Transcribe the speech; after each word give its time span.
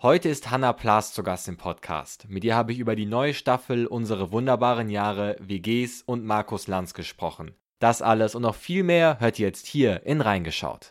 Heute 0.00 0.28
ist 0.28 0.48
Hannah 0.52 0.74
Plas 0.74 1.12
zu 1.12 1.24
Gast 1.24 1.48
im 1.48 1.56
Podcast. 1.56 2.26
Mit 2.28 2.44
ihr 2.44 2.54
habe 2.54 2.70
ich 2.70 2.78
über 2.78 2.94
die 2.94 3.04
neue 3.04 3.34
Staffel 3.34 3.84
Unsere 3.84 4.30
wunderbaren 4.30 4.90
Jahre, 4.90 5.34
WGs 5.40 6.02
und 6.02 6.24
Markus 6.24 6.68
Lanz 6.68 6.94
gesprochen. 6.94 7.56
Das 7.80 8.00
alles 8.00 8.36
und 8.36 8.42
noch 8.42 8.54
viel 8.54 8.84
mehr 8.84 9.18
hört 9.18 9.40
ihr 9.40 9.48
jetzt 9.48 9.66
hier 9.66 10.06
in 10.06 10.20
Reingeschaut. 10.20 10.90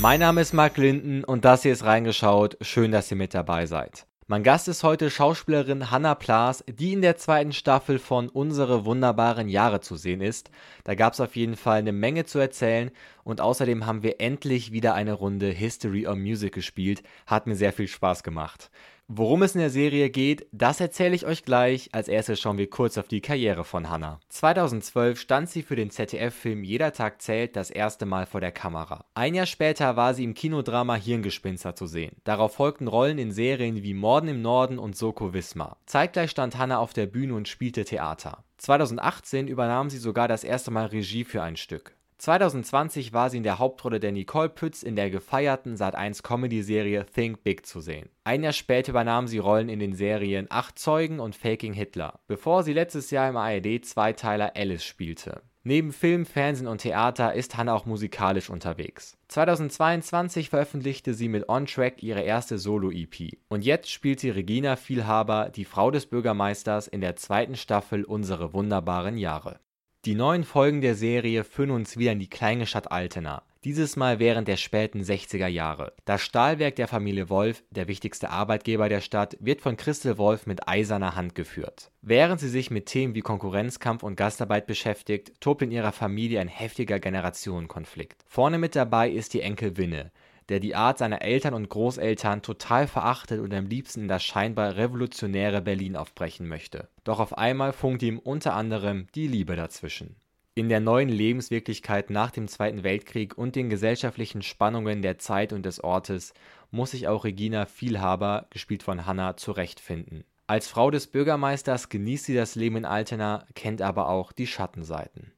Mein 0.00 0.18
Name 0.18 0.40
ist 0.40 0.52
Mark 0.52 0.78
Linden 0.78 1.22
und 1.22 1.44
das 1.44 1.62
hier 1.62 1.72
ist 1.72 1.84
Reingeschaut. 1.84 2.56
Schön, 2.60 2.90
dass 2.90 3.08
ihr 3.12 3.16
mit 3.16 3.32
dabei 3.32 3.66
seid. 3.66 4.08
Mein 4.30 4.44
Gast 4.44 4.68
ist 4.68 4.84
heute 4.84 5.10
Schauspielerin 5.10 5.90
Hannah 5.90 6.14
Plas, 6.14 6.62
die 6.68 6.92
in 6.92 7.02
der 7.02 7.16
zweiten 7.16 7.52
Staffel 7.52 7.98
von 7.98 8.28
Unsere 8.28 8.84
wunderbaren 8.84 9.48
Jahre 9.48 9.80
zu 9.80 9.96
sehen 9.96 10.20
ist. 10.20 10.52
Da 10.84 10.94
gab 10.94 11.14
es 11.14 11.20
auf 11.20 11.34
jeden 11.34 11.56
Fall 11.56 11.78
eine 11.78 11.90
Menge 11.90 12.24
zu 12.26 12.38
erzählen 12.38 12.92
und 13.24 13.40
außerdem 13.40 13.86
haben 13.86 14.04
wir 14.04 14.20
endlich 14.20 14.70
wieder 14.70 14.94
eine 14.94 15.14
Runde 15.14 15.48
History 15.48 16.06
of 16.06 16.14
Music 16.14 16.54
gespielt. 16.54 17.02
Hat 17.26 17.48
mir 17.48 17.56
sehr 17.56 17.72
viel 17.72 17.88
Spaß 17.88 18.22
gemacht. 18.22 18.70
Worum 19.12 19.42
es 19.42 19.56
in 19.56 19.60
der 19.60 19.70
Serie 19.70 20.08
geht, 20.08 20.46
das 20.52 20.78
erzähle 20.78 21.16
ich 21.16 21.26
euch 21.26 21.44
gleich. 21.44 21.88
Als 21.90 22.06
erstes 22.06 22.38
schauen 22.38 22.58
wir 22.58 22.70
kurz 22.70 22.96
auf 22.96 23.08
die 23.08 23.20
Karriere 23.20 23.64
von 23.64 23.90
Hannah. 23.90 24.20
2012 24.28 25.18
stand 25.18 25.50
sie 25.50 25.62
für 25.64 25.74
den 25.74 25.90
ZDF-Film 25.90 26.62
Jeder 26.62 26.92
Tag 26.92 27.20
zählt 27.20 27.56
das 27.56 27.70
erste 27.70 28.06
Mal 28.06 28.26
vor 28.26 28.40
der 28.40 28.52
Kamera. 28.52 29.04
Ein 29.14 29.34
Jahr 29.34 29.46
später 29.46 29.96
war 29.96 30.14
sie 30.14 30.22
im 30.22 30.34
Kinodrama 30.34 30.94
Hirngespinster 30.94 31.74
zu 31.74 31.88
sehen. 31.88 32.18
Darauf 32.22 32.54
folgten 32.54 32.86
Rollen 32.86 33.18
in 33.18 33.32
Serien 33.32 33.82
wie 33.82 33.94
Morden 33.94 34.28
im 34.28 34.42
Norden 34.42 34.78
und 34.78 34.96
Soko 34.96 35.34
Wismar. 35.34 35.78
Zeitgleich 35.86 36.30
stand 36.30 36.56
Hannah 36.56 36.78
auf 36.78 36.92
der 36.92 37.06
Bühne 37.06 37.34
und 37.34 37.48
spielte 37.48 37.84
Theater. 37.84 38.44
2018 38.58 39.48
übernahm 39.48 39.90
sie 39.90 39.98
sogar 39.98 40.28
das 40.28 40.44
erste 40.44 40.70
Mal 40.70 40.86
Regie 40.86 41.24
für 41.24 41.42
ein 41.42 41.56
Stück. 41.56 41.96
2020 42.20 43.14
war 43.14 43.30
sie 43.30 43.38
in 43.38 43.44
der 43.44 43.58
Hauptrolle 43.58 43.98
der 43.98 44.12
Nicole 44.12 44.50
Pütz 44.50 44.82
in 44.82 44.94
der 44.94 45.08
gefeierten 45.08 45.76
Sat1 45.76 46.22
Comedy-Serie 46.22 47.06
Think 47.06 47.42
Big 47.42 47.64
zu 47.64 47.80
sehen. 47.80 48.10
Ein 48.24 48.42
Jahr 48.42 48.52
später 48.52 48.90
übernahm 48.90 49.26
sie 49.26 49.38
Rollen 49.38 49.70
in 49.70 49.78
den 49.78 49.94
Serien 49.94 50.46
Acht 50.50 50.78
Zeugen 50.78 51.18
und 51.18 51.34
Faking 51.34 51.72
Hitler, 51.72 52.20
bevor 52.26 52.62
sie 52.62 52.74
letztes 52.74 53.10
Jahr 53.10 53.30
im 53.30 53.38
ARD-Zweiteiler 53.38 54.52
Alice 54.54 54.84
spielte. 54.84 55.40
Neben 55.62 55.92
Film, 55.92 56.26
Fernsehen 56.26 56.66
und 56.66 56.82
Theater 56.82 57.32
ist 57.32 57.56
Hannah 57.56 57.74
auch 57.74 57.86
musikalisch 57.86 58.50
unterwegs. 58.50 59.16
2022 59.28 60.50
veröffentlichte 60.50 61.14
sie 61.14 61.28
mit 61.28 61.48
On 61.48 61.64
Track 61.64 62.02
ihre 62.02 62.20
erste 62.20 62.58
Solo-EP. 62.58 63.38
Und 63.48 63.64
jetzt 63.64 63.90
spielt 63.90 64.20
sie 64.20 64.30
Regina 64.30 64.76
Vielhaber, 64.76 65.50
die 65.54 65.64
Frau 65.64 65.90
des 65.90 66.04
Bürgermeisters, 66.04 66.86
in 66.86 67.00
der 67.00 67.16
zweiten 67.16 67.56
Staffel 67.56 68.04
Unsere 68.04 68.52
wunderbaren 68.52 69.16
Jahre. 69.16 69.58
Die 70.06 70.14
neuen 70.14 70.44
Folgen 70.44 70.80
der 70.80 70.94
Serie 70.94 71.44
führen 71.44 71.70
uns 71.70 71.98
wieder 71.98 72.12
in 72.12 72.18
die 72.18 72.30
kleine 72.30 72.64
Stadt 72.64 72.90
Altena, 72.90 73.42
dieses 73.64 73.96
Mal 73.96 74.18
während 74.18 74.48
der 74.48 74.56
späten 74.56 75.02
60er 75.02 75.46
Jahre. 75.46 75.92
Das 76.06 76.22
Stahlwerk 76.22 76.76
der 76.76 76.88
Familie 76.88 77.28
Wolf, 77.28 77.62
der 77.68 77.86
wichtigste 77.86 78.30
Arbeitgeber 78.30 78.88
der 78.88 79.02
Stadt, 79.02 79.36
wird 79.40 79.60
von 79.60 79.76
Christel 79.76 80.16
Wolf 80.16 80.46
mit 80.46 80.66
eiserner 80.66 81.16
Hand 81.16 81.34
geführt. 81.34 81.90
Während 82.00 82.40
sie 82.40 82.48
sich 82.48 82.70
mit 82.70 82.86
Themen 82.86 83.14
wie 83.14 83.20
Konkurrenzkampf 83.20 84.02
und 84.02 84.16
Gastarbeit 84.16 84.66
beschäftigt, 84.66 85.38
tobt 85.38 85.60
in 85.60 85.70
ihrer 85.70 85.92
Familie 85.92 86.40
ein 86.40 86.48
heftiger 86.48 86.98
Generationenkonflikt. 86.98 88.24
Vorne 88.26 88.56
mit 88.56 88.74
dabei 88.76 89.10
ist 89.10 89.34
die 89.34 89.42
Enkel 89.42 89.76
Winne, 89.76 90.12
der 90.50 90.60
die 90.60 90.74
Art 90.74 90.98
seiner 90.98 91.22
Eltern 91.22 91.54
und 91.54 91.68
Großeltern 91.68 92.42
total 92.42 92.86
verachtet 92.86 93.40
und 93.40 93.54
am 93.54 93.66
liebsten 93.66 94.02
in 94.02 94.08
das 94.08 94.22
scheinbar 94.22 94.76
revolutionäre 94.76 95.62
Berlin 95.62 95.96
aufbrechen 95.96 96.46
möchte. 96.48 96.88
Doch 97.04 97.20
auf 97.20 97.38
einmal 97.38 97.72
funkt 97.72 98.02
ihm 98.02 98.18
unter 98.18 98.54
anderem 98.54 99.06
die 99.14 99.28
Liebe 99.28 99.56
dazwischen. 99.56 100.16
In 100.56 100.68
der 100.68 100.80
neuen 100.80 101.08
Lebenswirklichkeit 101.08 102.10
nach 102.10 102.32
dem 102.32 102.48
Zweiten 102.48 102.82
Weltkrieg 102.82 103.38
und 103.38 103.54
den 103.54 103.70
gesellschaftlichen 103.70 104.42
Spannungen 104.42 105.00
der 105.00 105.18
Zeit 105.18 105.52
und 105.52 105.64
des 105.64 105.82
Ortes 105.82 106.34
muss 106.72 106.90
sich 106.90 107.06
auch 107.06 107.24
Regina 107.24 107.66
Vielhaber, 107.66 108.46
gespielt 108.50 108.82
von 108.82 109.06
Hannah, 109.06 109.36
zurechtfinden. 109.36 110.24
Als 110.48 110.66
Frau 110.66 110.90
des 110.90 111.06
Bürgermeisters 111.06 111.88
genießt 111.88 112.24
sie 112.24 112.34
das 112.34 112.56
Leben 112.56 112.78
in 112.78 112.84
Altena, 112.84 113.46
kennt 113.54 113.80
aber 113.82 114.08
auch 114.08 114.32
die 114.32 114.48
Schattenseiten. 114.48 115.32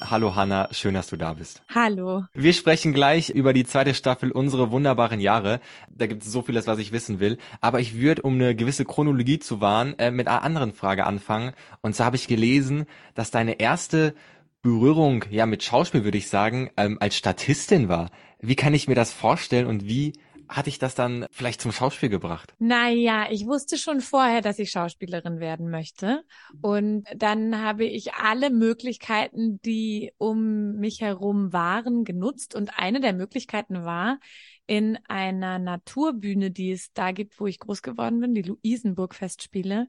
Hallo 0.00 0.34
Hanna, 0.34 0.68
schön, 0.72 0.92
dass 0.92 1.06
du 1.06 1.16
da 1.16 1.32
bist. 1.32 1.62
Hallo. 1.74 2.24
Wir 2.34 2.52
sprechen 2.52 2.92
gleich 2.92 3.30
über 3.30 3.54
die 3.54 3.64
zweite 3.64 3.94
Staffel 3.94 4.30
Unsere 4.30 4.70
wunderbaren 4.70 5.20
Jahre. 5.20 5.58
Da 5.88 6.06
gibt 6.06 6.22
es 6.22 6.30
so 6.30 6.42
vieles, 6.42 6.66
was 6.66 6.78
ich 6.78 6.92
wissen 6.92 7.18
will. 7.18 7.38
Aber 7.62 7.80
ich 7.80 7.94
würde, 7.94 8.20
um 8.20 8.34
eine 8.34 8.54
gewisse 8.54 8.84
Chronologie 8.84 9.38
zu 9.38 9.62
wahren, 9.62 9.98
äh, 9.98 10.10
mit 10.10 10.28
einer 10.28 10.42
anderen 10.42 10.74
Frage 10.74 11.06
anfangen. 11.06 11.52
Und 11.80 11.94
zwar 11.94 12.06
habe 12.06 12.16
ich 12.16 12.28
gelesen, 12.28 12.84
dass 13.14 13.30
deine 13.30 13.58
erste 13.58 14.14
Berührung 14.60 15.24
ja 15.30 15.46
mit 15.46 15.62
Schauspiel, 15.62 16.04
würde 16.04 16.18
ich 16.18 16.28
sagen, 16.28 16.70
ähm, 16.76 16.98
als 17.00 17.16
Statistin 17.16 17.88
war. 17.88 18.10
Wie 18.38 18.56
kann 18.56 18.74
ich 18.74 18.88
mir 18.88 18.96
das 18.96 19.14
vorstellen 19.14 19.66
und 19.66 19.88
wie 19.88 20.12
hat 20.48 20.66
dich 20.66 20.78
das 20.78 20.94
dann 20.94 21.26
vielleicht 21.30 21.60
zum 21.60 21.72
Schauspiel 21.72 22.08
gebracht? 22.08 22.54
Naja, 22.58 23.26
ich 23.30 23.46
wusste 23.46 23.76
schon 23.78 24.00
vorher, 24.00 24.40
dass 24.40 24.58
ich 24.58 24.70
Schauspielerin 24.70 25.40
werden 25.40 25.70
möchte. 25.70 26.24
Und 26.60 27.04
dann 27.14 27.60
habe 27.62 27.84
ich 27.84 28.14
alle 28.14 28.50
Möglichkeiten, 28.50 29.60
die 29.62 30.12
um 30.18 30.76
mich 30.76 31.00
herum 31.00 31.52
waren, 31.52 32.04
genutzt. 32.04 32.54
Und 32.54 32.78
eine 32.78 33.00
der 33.00 33.12
Möglichkeiten 33.12 33.84
war, 33.84 34.18
in 34.66 34.98
einer 35.08 35.58
Naturbühne, 35.58 36.50
die 36.50 36.72
es 36.72 36.92
da 36.92 37.12
gibt, 37.12 37.38
wo 37.40 37.46
ich 37.46 37.60
groß 37.60 37.82
geworden 37.82 38.20
bin, 38.20 38.34
die 38.34 38.42
Luisenburg-Festspiele, 38.42 39.88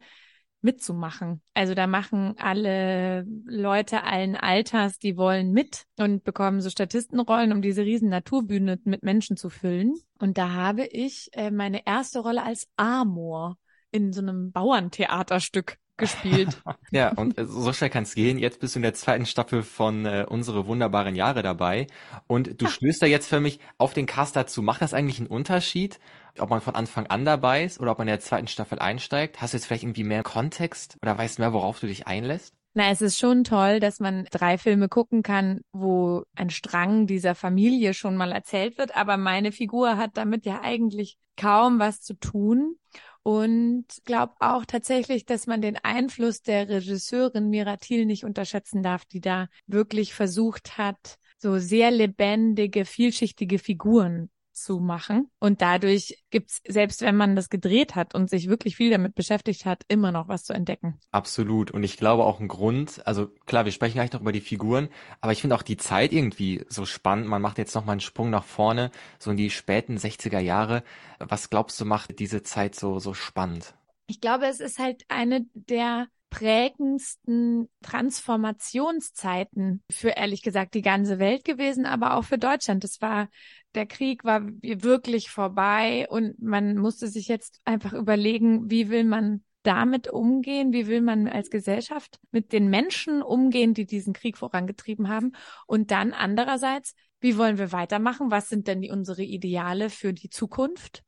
mitzumachen. 0.61 1.41
Also 1.53 1.73
da 1.73 1.87
machen 1.87 2.35
alle 2.37 3.25
Leute 3.45 4.03
allen 4.03 4.35
Alters, 4.35 4.99
die 4.99 5.17
wollen 5.17 5.51
mit 5.51 5.85
und 5.97 6.23
bekommen 6.23 6.61
so 6.61 6.69
Statistenrollen, 6.69 7.51
um 7.51 7.61
diese 7.61 7.83
riesen 7.83 8.09
Naturbühne 8.09 8.79
mit 8.83 9.03
Menschen 9.03 9.37
zu 9.37 9.49
füllen. 9.49 9.95
Und 10.19 10.37
da 10.37 10.51
habe 10.51 10.85
ich 10.85 11.29
äh, 11.33 11.51
meine 11.51 11.85
erste 11.85 12.19
Rolle 12.19 12.43
als 12.43 12.67
Amor 12.75 13.57
in 13.91 14.13
so 14.13 14.21
einem 14.21 14.51
Bauerntheaterstück 14.51 15.77
gespielt. 15.97 16.61
ja, 16.91 17.11
und 17.13 17.37
äh, 17.37 17.45
so 17.45 17.73
schnell 17.73 17.89
kann 17.89 18.03
es 18.03 18.15
gehen. 18.15 18.37
Jetzt 18.37 18.59
bist 18.59 18.75
du 18.75 18.79
in 18.79 18.83
der 18.83 18.93
zweiten 18.93 19.25
Staffel 19.25 19.63
von 19.63 20.05
äh, 20.05 20.25
Unsere 20.27 20.67
wunderbaren 20.67 21.15
Jahre 21.15 21.41
dabei. 21.41 21.87
Und 22.27 22.61
du 22.61 22.65
ja. 22.65 22.71
stößt 22.71 23.01
da 23.01 23.05
jetzt 23.05 23.27
für 23.27 23.39
mich 23.39 23.59
auf 23.77 23.93
den 23.93 24.05
Cast 24.05 24.35
dazu. 24.35 24.61
Macht 24.61 24.81
das 24.81 24.93
eigentlich 24.93 25.19
einen 25.19 25.27
Unterschied, 25.27 25.99
ob 26.41 26.49
man 26.49 26.61
von 26.61 26.75
Anfang 26.75 27.07
an 27.07 27.25
dabei 27.25 27.63
ist 27.63 27.79
oder 27.79 27.91
ob 27.91 27.97
man 27.97 28.07
in 28.07 28.13
der 28.13 28.19
zweiten 28.19 28.47
Staffel 28.47 28.79
einsteigt? 28.79 29.41
Hast 29.41 29.53
du 29.53 29.57
jetzt 29.57 29.65
vielleicht 29.65 29.83
irgendwie 29.83 30.03
mehr 30.03 30.23
Kontext 30.23 30.97
oder 31.01 31.17
weißt 31.17 31.39
mehr, 31.39 31.53
worauf 31.53 31.79
du 31.79 31.87
dich 31.87 32.07
einlässt? 32.07 32.53
Na, 32.73 32.91
es 32.91 33.01
ist 33.01 33.17
schon 33.17 33.43
toll, 33.43 33.79
dass 33.79 33.99
man 33.99 34.25
drei 34.29 34.59
Filme 34.59 34.87
gucken 34.87 35.23
kann, 35.23 35.61
wo 35.71 36.23
ein 36.35 36.51
Strang 36.51 37.07
dieser 37.07 37.33
Familie 37.33 37.95
schon 37.95 38.15
mal 38.15 38.31
erzählt 38.31 38.77
wird, 38.77 38.95
aber 38.95 39.17
meine 39.17 39.51
Figur 39.51 39.97
hat 39.97 40.11
damit 40.15 40.45
ja 40.45 40.61
eigentlich 40.61 41.17
kaum 41.37 41.79
was 41.79 42.01
zu 42.01 42.13
tun. 42.13 42.75
Und 43.23 43.85
glaube 44.05 44.35
auch 44.39 44.63
tatsächlich, 44.63 45.25
dass 45.25 45.47
man 45.47 45.59
den 45.59 45.77
Einfluss 45.77 46.43
der 46.43 46.69
Regisseurin 46.69 47.49
Miratil 47.49 48.05
nicht 48.05 48.23
unterschätzen 48.23 48.83
darf, 48.83 49.05
die 49.05 49.21
da 49.21 49.47
wirklich 49.65 50.13
versucht 50.13 50.77
hat, 50.77 51.17
so 51.39 51.57
sehr 51.57 51.91
lebendige, 51.91 52.85
vielschichtige 52.85 53.59
Figuren 53.59 54.29
zu 54.61 54.79
machen. 54.79 55.29
Und 55.39 55.61
dadurch 55.61 56.23
gibt's, 56.29 56.61
selbst 56.67 57.01
wenn 57.01 57.15
man 57.15 57.35
das 57.35 57.49
gedreht 57.49 57.95
hat 57.95 58.15
und 58.15 58.29
sich 58.29 58.49
wirklich 58.49 58.75
viel 58.75 58.89
damit 58.89 59.15
beschäftigt 59.15 59.65
hat, 59.65 59.83
immer 59.87 60.11
noch 60.11 60.27
was 60.27 60.43
zu 60.43 60.53
entdecken. 60.53 60.99
Absolut. 61.11 61.71
Und 61.71 61.83
ich 61.83 61.97
glaube 61.97 62.25
auch 62.25 62.39
ein 62.39 62.47
Grund, 62.47 63.05
also 63.05 63.27
klar, 63.45 63.65
wir 63.65 63.71
sprechen 63.71 63.95
gleich 63.95 64.11
noch 64.11 64.21
über 64.21 64.31
die 64.31 64.41
Figuren, 64.41 64.89
aber 65.21 65.31
ich 65.31 65.41
finde 65.41 65.55
auch 65.55 65.61
die 65.61 65.77
Zeit 65.77 66.13
irgendwie 66.13 66.65
so 66.69 66.85
spannend. 66.85 67.27
Man 67.27 67.41
macht 67.41 67.57
jetzt 67.57 67.75
noch 67.75 67.85
mal 67.85 67.93
einen 67.93 68.01
Sprung 68.01 68.29
nach 68.29 68.43
vorne, 68.43 68.91
so 69.19 69.31
in 69.31 69.37
die 69.37 69.49
späten 69.49 69.97
60er 69.97 70.39
Jahre. 70.39 70.83
Was 71.19 71.49
glaubst 71.49 71.79
du, 71.79 71.85
macht 71.85 72.19
diese 72.19 72.43
Zeit 72.43 72.75
so, 72.75 72.99
so 72.99 73.13
spannend? 73.13 73.73
Ich 74.07 74.21
glaube, 74.21 74.45
es 74.45 74.59
ist 74.59 74.79
halt 74.79 75.03
eine 75.09 75.45
der 75.53 76.07
prägendsten 76.29 77.69
Transformationszeiten 77.81 79.83
für 79.89 80.09
ehrlich 80.09 80.41
gesagt 80.41 80.73
die 80.73 80.81
ganze 80.81 81.19
Welt 81.19 81.45
gewesen, 81.45 81.85
aber 81.85 82.15
auch 82.15 82.23
für 82.23 82.37
Deutschland. 82.37 82.83
Es 82.83 83.01
war 83.01 83.29
der 83.75 83.85
Krieg 83.85 84.23
war 84.23 84.41
wirklich 84.61 85.29
vorbei 85.29 86.07
und 86.09 86.41
man 86.41 86.77
musste 86.77 87.07
sich 87.07 87.27
jetzt 87.27 87.61
einfach 87.63 87.93
überlegen, 87.93 88.71
wie 88.71 88.89
will 88.89 89.03
man 89.03 89.43
damit 89.61 90.07
umgehen? 90.07 90.71
Wie 90.71 90.87
will 90.87 91.01
man 91.01 91.27
als 91.27 91.49
Gesellschaft 91.49 92.19
mit 92.31 92.53
den 92.53 92.69
Menschen 92.69 93.21
umgehen, 93.21 93.73
die 93.73 93.85
diesen 93.85 94.13
Krieg 94.13 94.37
vorangetrieben 94.37 95.09
haben? 95.09 95.33
Und 95.65 95.91
dann 95.91 96.13
andererseits, 96.13 96.95
wie 97.19 97.37
wollen 97.37 97.57
wir 97.57 97.71
weitermachen? 97.71 98.31
Was 98.31 98.49
sind 98.49 98.67
denn 98.67 98.81
die, 98.81 98.91
unsere 98.91 99.23
Ideale 99.23 99.89
für 99.89 100.13
die 100.13 100.29
Zukunft? 100.29 101.03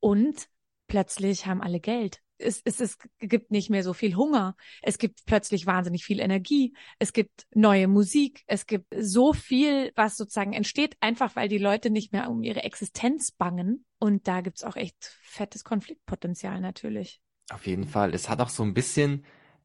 Und 0.00 0.48
plötzlich 0.86 1.46
haben 1.46 1.62
alle 1.62 1.80
Geld 1.80 2.20
es, 2.44 2.60
es, 2.64 2.80
es 2.80 2.98
gibt 3.18 3.50
nicht 3.50 3.70
mehr 3.70 3.82
so 3.82 3.92
viel 3.92 4.14
Hunger. 4.16 4.56
Es 4.82 4.98
gibt 4.98 5.24
plötzlich 5.26 5.66
wahnsinnig 5.66 6.04
viel 6.04 6.20
Energie. 6.20 6.74
Es 6.98 7.12
gibt 7.12 7.46
neue 7.54 7.88
Musik. 7.88 8.42
Es 8.46 8.66
gibt 8.66 8.94
so 8.98 9.32
viel, 9.32 9.92
was 9.96 10.16
sozusagen 10.16 10.52
entsteht, 10.52 10.96
einfach 11.00 11.36
weil 11.36 11.48
die 11.48 11.58
Leute 11.58 11.90
nicht 11.90 12.12
mehr 12.12 12.30
um 12.30 12.42
ihre 12.42 12.62
Existenz 12.62 13.32
bangen. 13.32 13.84
Und 13.98 14.28
da 14.28 14.40
gibt's 14.40 14.64
auch 14.64 14.76
echt 14.76 15.16
fettes 15.22 15.64
Konfliktpotenzial 15.64 16.60
natürlich. 16.60 17.20
Auf 17.50 17.66
jeden 17.66 17.84
Fall. 17.84 18.14
Es 18.14 18.28
hat 18.28 18.40
auch 18.40 18.48
so 18.48 18.62
ein 18.62 18.74
bisschen 18.74 19.24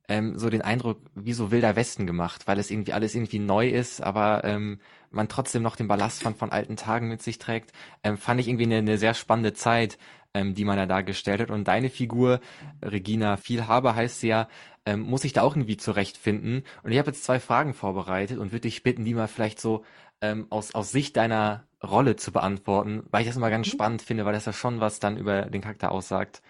ähm, 0.10 0.38
so 0.38 0.50
den 0.50 0.64
Eindruck, 0.64 1.00
wie 1.16 1.34
so 1.34 1.52
wilder 1.52 1.76
Westen 1.76 2.08
gemacht, 2.08 2.48
weil 2.48 2.60
es 2.60 2.72
irgendwie 2.72 2.94
alles 2.94 3.16
irgendwie 3.16 3.40
neu 3.40 3.70
ist, 3.70 4.02
aber 4.02 4.44
ähm, 4.44 4.80
man 5.12 5.30
trotzdem 5.30 5.62
noch 5.62 5.76
den 5.76 5.88
Ballast 5.88 6.24
von, 6.24 6.36
von 6.36 6.52
alten 6.52 6.76
Tagen 6.76 7.08
mit 7.08 7.22
sich 7.22 7.38
trägt. 7.38 7.72
Ähm, 8.04 8.18
fand 8.18 8.40
ich 8.42 8.48
irgendwie 8.48 8.66
eine, 8.66 8.78
eine 8.78 8.98
sehr 8.98 9.14
spannende 9.14 9.54
Zeit, 9.54 9.98
ähm, 10.34 10.56
die 10.56 10.66
man 10.66 10.78
da 10.78 10.88
dargestellt 10.88 11.42
hat. 11.42 11.52
Und 11.52 11.68
deine 11.68 11.90
Figur, 11.90 12.42
Regina 12.84 13.38
Vielhaber 13.38 13.96
heißt 13.96 14.20
sie 14.20 14.30
ja, 14.30 14.48
ähm, 14.86 15.02
muss 15.02 15.24
ich 15.24 15.34
da 15.34 15.44
auch 15.44 15.56
irgendwie 15.56 15.78
zurechtfinden. 15.78 16.64
Und 16.84 16.92
ich 16.92 16.98
habe 16.98 17.12
jetzt 17.12 17.24
zwei 17.24 17.40
Fragen 17.40 17.76
vorbereitet 17.76 18.40
und 18.40 18.52
würde 18.52 18.62
dich 18.62 18.82
bitten, 18.82 19.06
die 19.06 19.14
mal 19.14 19.28
vielleicht 19.28 19.62
so 19.62 19.86
ähm, 20.22 20.48
aus, 20.50 20.74
aus 20.74 20.92
Sicht 20.92 21.18
deiner 21.18 21.66
Rolle 21.84 22.16
zu 22.16 22.32
beantworten, 22.32 23.04
weil 23.12 23.22
ich 23.22 23.28
das 23.28 23.38
immer 23.38 23.52
ganz 23.52 23.68
mhm. 23.68 23.72
spannend 23.72 24.02
finde, 24.02 24.26
weil 24.26 24.34
das 24.34 24.46
ja 24.46 24.54
schon 24.54 24.80
was 24.82 25.00
dann 25.00 25.18
über 25.18 25.44
den 25.44 25.62
Charakter 25.62 25.92
aussagt. 25.92 26.42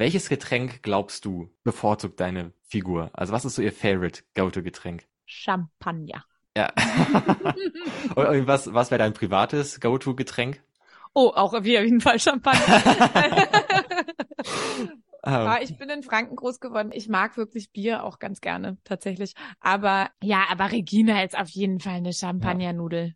Welches 0.00 0.30
Getränk 0.30 0.82
glaubst 0.82 1.26
du 1.26 1.50
bevorzugt 1.62 2.20
deine 2.20 2.54
Figur? 2.62 3.10
Also 3.12 3.34
was 3.34 3.44
ist 3.44 3.56
so 3.56 3.60
ihr 3.60 3.70
Favorite 3.70 4.22
Go-To-Getränk? 4.34 5.04
Champagner. 5.26 6.24
Ja. 6.56 6.72
und 8.14 8.46
was, 8.46 8.72
was 8.72 8.90
wäre 8.90 9.00
dein 9.00 9.12
privates 9.12 9.78
Go-To-Getränk? 9.78 10.62
Oh, 11.12 11.32
auch 11.34 11.52
auf 11.52 11.66
jeden 11.66 12.00
Fall 12.00 12.18
Champagner. 12.18 12.82
Ja, 15.22 15.60
ich 15.60 15.76
bin 15.76 15.90
in 15.90 16.02
Franken 16.02 16.34
groß 16.34 16.60
geworden. 16.60 16.92
Ich 16.94 17.10
mag 17.10 17.36
wirklich 17.36 17.72
Bier 17.72 18.04
auch 18.04 18.18
ganz 18.18 18.40
gerne, 18.40 18.78
tatsächlich. 18.84 19.34
Aber 19.60 20.08
ja, 20.22 20.44
aber 20.48 20.72
Regina 20.72 21.22
ist 21.22 21.36
auf 21.36 21.50
jeden 21.50 21.78
Fall 21.78 21.96
eine 21.96 22.14
Champagnernudel. 22.14 23.14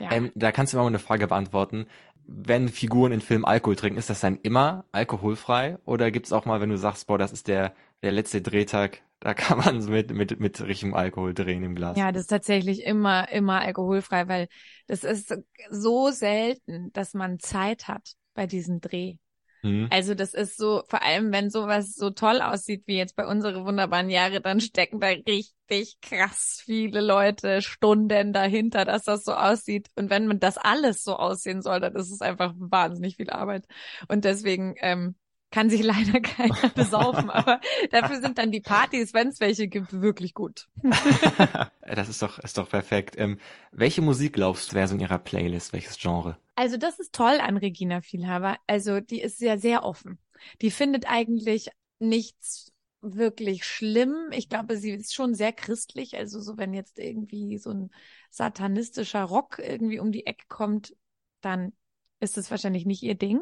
Ja. 0.00 0.10
Ähm, 0.10 0.32
da 0.34 0.50
kannst 0.50 0.72
du 0.72 0.78
mal 0.78 0.86
eine 0.86 0.98
Frage 0.98 1.28
beantworten. 1.28 1.86
Wenn 2.26 2.68
Figuren 2.68 3.12
in 3.12 3.20
Filmen 3.20 3.44
Alkohol 3.44 3.76
trinken, 3.76 3.98
ist 3.98 4.10
das 4.10 4.20
dann 4.20 4.38
immer 4.42 4.84
alkoholfrei? 4.92 5.78
Oder 5.84 6.10
gibt's 6.10 6.32
auch 6.32 6.46
mal, 6.46 6.60
wenn 6.60 6.70
du 6.70 6.78
sagst, 6.78 7.06
boah, 7.06 7.18
das 7.18 7.32
ist 7.32 7.48
der, 7.48 7.74
der 8.02 8.12
letzte 8.12 8.40
Drehtag, 8.40 9.02
da 9.20 9.34
kann 9.34 9.58
man 9.58 9.84
mit, 9.86 10.12
mit, 10.12 10.40
mit 10.40 10.60
richtigem 10.60 10.94
Alkohol 10.94 11.34
drehen 11.34 11.62
im 11.62 11.74
Glas? 11.74 11.98
Ja, 11.98 12.12
das 12.12 12.22
ist 12.22 12.28
tatsächlich 12.28 12.84
immer, 12.84 13.30
immer 13.30 13.60
alkoholfrei, 13.60 14.28
weil 14.28 14.48
das 14.86 15.04
ist 15.04 15.34
so 15.70 16.10
selten, 16.10 16.92
dass 16.92 17.14
man 17.14 17.38
Zeit 17.38 17.88
hat 17.88 18.14
bei 18.34 18.46
diesem 18.46 18.80
Dreh. 18.80 19.16
Mhm. 19.64 19.88
Also 19.90 20.14
das 20.14 20.34
ist 20.34 20.58
so, 20.58 20.82
vor 20.88 21.02
allem 21.02 21.32
wenn 21.32 21.48
sowas 21.48 21.94
so 21.94 22.10
toll 22.10 22.42
aussieht 22.42 22.82
wie 22.86 22.98
jetzt 22.98 23.16
bei 23.16 23.26
unsere 23.26 23.64
wunderbaren 23.64 24.10
Jahre, 24.10 24.42
dann 24.42 24.60
stecken 24.60 25.00
da 25.00 25.06
richtig 25.06 25.96
krass 26.02 26.60
viele 26.62 27.00
Leute 27.00 27.62
Stunden 27.62 28.34
dahinter, 28.34 28.84
dass 28.84 29.04
das 29.04 29.24
so 29.24 29.32
aussieht. 29.32 29.88
Und 29.94 30.10
wenn 30.10 30.26
man 30.26 30.38
das 30.38 30.58
alles 30.58 31.02
so 31.02 31.16
aussehen 31.16 31.62
soll, 31.62 31.80
dann 31.80 31.96
ist 31.96 32.12
es 32.12 32.20
einfach 32.20 32.52
wahnsinnig 32.58 33.16
viel 33.16 33.30
Arbeit. 33.30 33.64
Und 34.08 34.26
deswegen 34.26 34.74
ähm, 34.82 35.14
kann 35.54 35.70
sich 35.70 35.84
leider 35.84 36.20
keiner 36.20 36.68
besaufen, 36.74 37.30
aber 37.30 37.60
dafür 37.92 38.20
sind 38.20 38.38
dann 38.38 38.50
die 38.50 38.60
Partys, 38.60 39.14
wenn 39.14 39.28
es 39.28 39.38
welche 39.38 39.68
gibt, 39.68 40.00
wirklich 40.00 40.34
gut. 40.34 40.68
das 41.82 42.08
ist 42.08 42.20
doch, 42.20 42.40
ist 42.40 42.58
doch 42.58 42.68
perfekt. 42.68 43.14
Ähm, 43.16 43.38
welche 43.70 44.02
Musik 44.02 44.32
glaubst 44.32 44.72
du 44.72 44.74
wäre 44.74 44.88
so 44.88 44.96
in 44.96 45.00
ihrer 45.00 45.18
Playlist? 45.18 45.72
Welches 45.72 45.96
Genre? 45.96 46.36
Also 46.56 46.76
das 46.76 46.98
ist 46.98 47.14
toll 47.14 47.38
an 47.40 47.56
Regina 47.56 48.00
Vielhaber. 48.00 48.56
Also 48.66 48.98
die 48.98 49.20
ist 49.20 49.40
ja 49.40 49.56
sehr 49.56 49.84
offen. 49.84 50.18
Die 50.60 50.72
findet 50.72 51.08
eigentlich 51.08 51.68
nichts 52.00 52.72
wirklich 53.00 53.64
schlimm. 53.64 54.30
Ich 54.32 54.48
glaube, 54.48 54.76
sie 54.76 54.90
ist 54.90 55.14
schon 55.14 55.34
sehr 55.34 55.52
christlich. 55.52 56.16
Also 56.16 56.40
so, 56.40 56.56
wenn 56.56 56.74
jetzt 56.74 56.98
irgendwie 56.98 57.58
so 57.58 57.70
ein 57.70 57.90
satanistischer 58.30 59.22
Rock 59.22 59.60
irgendwie 59.64 60.00
um 60.00 60.10
die 60.10 60.26
Ecke 60.26 60.46
kommt, 60.48 60.96
dann 61.42 61.72
ist 62.18 62.38
es 62.38 62.50
wahrscheinlich 62.50 62.86
nicht 62.86 63.04
ihr 63.04 63.14
Ding. 63.14 63.40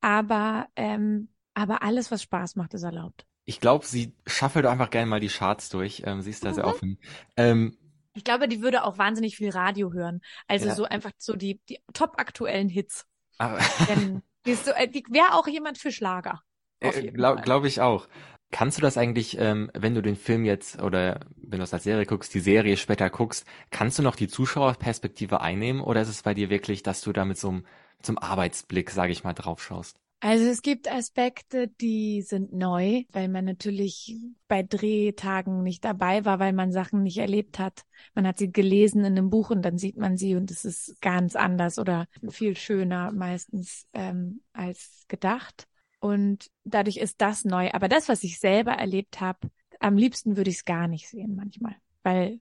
Aber, 0.00 0.68
ähm, 0.76 1.28
aber 1.54 1.82
alles, 1.82 2.10
was 2.10 2.22
Spaß 2.22 2.56
macht, 2.56 2.74
ist 2.74 2.82
erlaubt. 2.82 3.26
Ich 3.44 3.60
glaube, 3.60 3.86
sie 3.86 4.14
schaffelt 4.26 4.66
einfach 4.66 4.90
gerne 4.90 5.06
mal 5.06 5.20
die 5.20 5.28
Charts 5.28 5.70
durch. 5.70 6.02
Ähm, 6.04 6.20
sie 6.20 6.30
ist 6.30 6.44
da 6.44 6.50
mhm. 6.50 6.54
sehr 6.54 6.66
offen. 6.66 6.98
Ähm, 7.36 7.78
ich 8.14 8.24
glaube, 8.24 8.48
die 8.48 8.62
würde 8.62 8.84
auch 8.84 8.98
wahnsinnig 8.98 9.36
viel 9.36 9.50
Radio 9.50 9.92
hören. 9.92 10.20
Also 10.48 10.66
ja. 10.66 10.74
so 10.74 10.84
einfach 10.84 11.12
so 11.18 11.36
die, 11.36 11.60
die 11.68 11.78
top 11.92 12.14
aktuellen 12.18 12.68
Hits. 12.68 13.06
Aber 13.38 13.58
Denn 13.88 14.22
die, 14.46 14.54
so, 14.54 14.72
äh, 14.72 14.88
die 14.88 15.04
wäre 15.08 15.34
auch 15.34 15.46
jemand 15.46 15.78
für 15.78 15.92
Schlager. 15.92 16.42
Äh, 16.80 17.10
Glaube 17.12 17.42
glaub 17.42 17.64
ich 17.64 17.80
auch. 17.80 18.08
Kannst 18.50 18.78
du 18.78 18.82
das 18.82 18.96
eigentlich, 18.96 19.38
ähm, 19.38 19.70
wenn 19.74 19.94
du 19.94 20.02
den 20.02 20.16
Film 20.16 20.44
jetzt 20.44 20.82
oder 20.82 21.20
wenn 21.36 21.58
du 21.58 21.64
es 21.64 21.74
als 21.74 21.84
Serie 21.84 22.06
guckst, 22.06 22.32
die 22.34 22.40
Serie 22.40 22.76
später 22.76 23.10
guckst, 23.10 23.46
kannst 23.70 23.98
du 23.98 24.02
noch 24.02 24.16
die 24.16 24.28
Zuschauerperspektive 24.28 25.40
einnehmen 25.40 25.82
oder 25.82 26.00
ist 26.00 26.08
es 26.08 26.22
bei 26.22 26.34
dir 26.34 26.48
wirklich, 26.50 26.82
dass 26.82 27.02
du 27.02 27.12
da 27.12 27.24
mit 27.24 27.38
so 27.38 27.50
einem 27.50 27.66
zum 28.02 28.18
Arbeitsblick, 28.18 28.90
sage 28.90 29.12
ich 29.12 29.24
mal, 29.24 29.34
drauf 29.34 29.62
schaust? 29.62 29.96
Also 30.20 30.46
es 30.46 30.62
gibt 30.62 30.90
Aspekte, 30.90 31.68
die 31.68 32.22
sind 32.22 32.52
neu, 32.52 33.04
weil 33.12 33.28
man 33.28 33.44
natürlich 33.44 34.16
bei 34.48 34.64
Drehtagen 34.64 35.62
nicht 35.62 35.84
dabei 35.84 36.24
war, 36.24 36.40
weil 36.40 36.52
man 36.52 36.72
Sachen 36.72 37.04
nicht 37.04 37.18
erlebt 37.18 37.60
hat. 37.60 37.84
Man 38.14 38.26
hat 38.26 38.38
sie 38.38 38.50
gelesen 38.50 39.04
in 39.04 39.16
einem 39.16 39.30
Buch 39.30 39.50
und 39.50 39.62
dann 39.62 39.78
sieht 39.78 39.96
man 39.96 40.16
sie 40.16 40.34
und 40.34 40.50
es 40.50 40.64
ist 40.64 41.00
ganz 41.00 41.36
anders 41.36 41.78
oder 41.78 42.06
viel 42.30 42.56
schöner 42.56 43.12
meistens 43.12 43.86
ähm, 43.92 44.40
als 44.52 45.04
gedacht. 45.06 45.68
Und 46.00 46.50
dadurch 46.64 46.96
ist 46.96 47.20
das 47.20 47.44
neu. 47.44 47.70
Aber 47.72 47.88
das, 47.88 48.08
was 48.08 48.24
ich 48.24 48.40
selber 48.40 48.72
erlebt 48.72 49.20
habe, 49.20 49.48
am 49.78 49.96
liebsten 49.96 50.36
würde 50.36 50.50
ich 50.50 50.56
es 50.56 50.64
gar 50.64 50.88
nicht 50.88 51.08
sehen 51.08 51.36
manchmal, 51.36 51.76
weil 52.02 52.40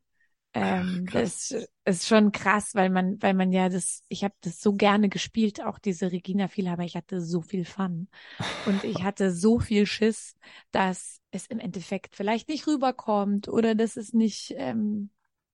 ähm, 0.57 1.05
Ach, 1.07 1.13
das 1.13 1.55
ist 1.85 2.07
schon 2.07 2.31
krass, 2.31 2.73
weil 2.73 2.89
man, 2.89 3.21
weil 3.21 3.33
man 3.33 3.51
ja 3.51 3.69
das, 3.69 4.01
ich 4.09 4.23
habe 4.23 4.33
das 4.41 4.59
so 4.59 4.73
gerne 4.73 5.07
gespielt, 5.07 5.63
auch 5.63 5.77
diese 5.77 6.11
Regina 6.11 6.47
viel, 6.47 6.67
aber 6.67 6.83
ich 6.83 6.95
hatte 6.95 7.21
so 7.21 7.41
viel 7.41 7.63
Fun 7.63 8.07
und 8.65 8.83
ich 8.83 9.03
hatte 9.03 9.31
so 9.31 9.59
viel 9.59 9.85
Schiss, 9.85 10.35
dass 10.71 11.21
es 11.31 11.45
im 11.47 11.59
Endeffekt 11.59 12.15
vielleicht 12.15 12.49
nicht 12.49 12.65
rüberkommt 12.65 13.47
oder 13.47 13.75
dass 13.75 13.97
es 13.97 14.13
nicht 14.13 14.55
ähm, 14.57 15.11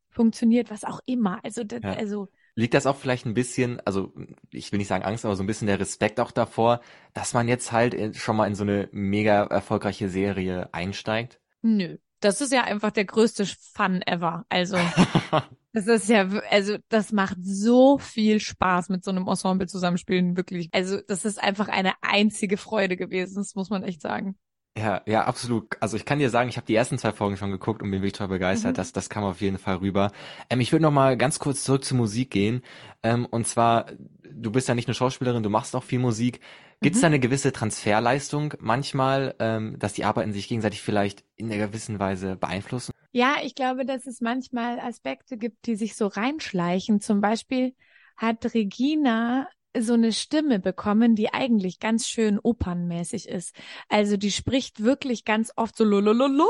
funktioniert, 0.09 0.71
was 0.71 0.85
auch 0.85 1.01
immer. 1.05 1.43
Also, 1.43 1.63
das, 1.63 1.81
ja. 1.83 1.93
also 1.93 2.29
Liegt 2.55 2.75
das 2.75 2.85
auch 2.85 2.95
vielleicht 2.95 3.25
ein 3.25 3.33
bisschen, 3.33 3.81
also 3.81 4.13
ich 4.51 4.71
will 4.71 4.77
nicht 4.77 4.87
sagen 4.87 5.03
Angst, 5.03 5.25
aber 5.25 5.35
so 5.35 5.43
ein 5.43 5.47
bisschen 5.47 5.67
der 5.67 5.79
Respekt 5.79 6.19
auch 6.19 6.31
davor, 6.31 6.81
dass 7.13 7.33
man 7.33 7.47
jetzt 7.47 7.71
halt 7.71 8.15
schon 8.15 8.37
mal 8.37 8.47
in 8.47 8.55
so 8.55 8.63
eine 8.63 8.89
mega 8.91 9.43
erfolgreiche 9.45 10.07
Serie 10.07 10.71
einsteigt? 10.71 11.39
Nö, 11.63 11.97
das 12.23 12.41
ist 12.41 12.51
ja 12.51 12.63
einfach 12.63 12.91
der 12.91 13.05
größte 13.05 13.45
Fun 13.45 14.01
ever. 14.01 14.45
Also, 14.49 14.77
das 15.73 15.87
ist 15.87 16.09
ja, 16.09 16.27
also, 16.49 16.77
das 16.89 17.11
macht 17.11 17.37
so 17.41 17.97
viel 17.97 18.39
Spaß 18.39 18.89
mit 18.89 19.03
so 19.03 19.11
einem 19.11 19.27
Ensemble 19.27 19.67
zusammenspielen, 19.67 20.37
wirklich. 20.37 20.69
Also, 20.71 20.99
das 21.07 21.25
ist 21.25 21.41
einfach 21.41 21.67
eine 21.67 21.93
einzige 22.01 22.57
Freude 22.57 22.97
gewesen, 22.97 23.35
das 23.35 23.55
muss 23.55 23.69
man 23.69 23.83
echt 23.83 24.01
sagen. 24.01 24.37
Ja, 24.75 25.03
ja, 25.05 25.25
absolut. 25.25 25.77
Also 25.81 25.97
ich 25.97 26.05
kann 26.05 26.17
dir 26.17 26.31
sagen, 26.31 26.49
ich 26.49 26.57
habe 26.57 26.65
die 26.65 26.73
ersten 26.73 26.97
zwei 26.97 27.11
Folgen 27.11 27.37
schon 27.37 27.51
geguckt 27.51 27.83
und 27.83 27.91
bin 27.91 28.01
wirklich 28.01 28.13
total 28.13 28.29
begeistert. 28.29 28.71
Mhm. 28.71 28.77
Das, 28.77 28.91
das 28.91 29.07
kam 29.07 29.23
auf 29.23 29.39
jeden 29.39 29.59
Fall 29.59 29.75
rüber. 29.77 30.11
Ähm, 30.49 30.61
ich 30.61 30.71
würde 30.71 30.81
noch 30.81 30.91
mal 30.91 31.15
ganz 31.15 31.37
kurz 31.37 31.63
zurück 31.63 31.83
zur 31.83 31.97
Musik 31.97 32.31
gehen. 32.31 32.63
Ähm, 33.03 33.27
und 33.27 33.47
zwar, 33.47 33.85
du 34.27 34.51
bist 34.51 34.67
ja 34.67 34.73
nicht 34.73 34.87
nur 34.87 34.95
Schauspielerin, 34.95 35.43
du 35.43 35.51
machst 35.51 35.75
auch 35.75 35.83
viel 35.83 35.99
Musik. 35.99 36.39
Gibt 36.83 36.95
es 36.95 37.01
mhm. 37.01 37.03
da 37.03 37.07
eine 37.07 37.19
gewisse 37.19 37.53
Transferleistung 37.53 38.53
manchmal, 38.59 39.35
ähm, 39.39 39.79
dass 39.79 39.93
die 39.93 40.03
Arbeiten 40.03 40.33
sich 40.33 40.47
gegenseitig 40.49 40.81
vielleicht 40.81 41.23
in 41.35 41.51
einer 41.51 41.67
gewissen 41.67 41.97
Weise 41.97 42.35
beeinflussen? 42.35 42.91
Ja, 43.13 43.37
ich 43.43 43.55
glaube, 43.55 43.85
dass 43.85 44.05
es 44.05 44.21
manchmal 44.21 44.79
Aspekte 44.79 45.37
gibt, 45.37 45.65
die 45.65 45.75
sich 45.75 45.95
so 45.95 46.07
reinschleichen. 46.07 46.99
Zum 46.99 47.21
Beispiel 47.21 47.73
hat 48.17 48.53
Regina 48.53 49.47
so 49.77 49.93
eine 49.93 50.11
Stimme 50.11 50.59
bekommen, 50.59 51.15
die 51.15 51.33
eigentlich 51.33 51.79
ganz 51.79 52.07
schön 52.07 52.37
opernmäßig 52.37 53.29
ist. 53.29 53.55
Also 53.87 54.17
die 54.17 54.31
spricht 54.31 54.83
wirklich 54.83 55.25
ganz 55.25 55.51
oft 55.55 55.77
so 55.77 55.83
lolololo, 55.83 56.41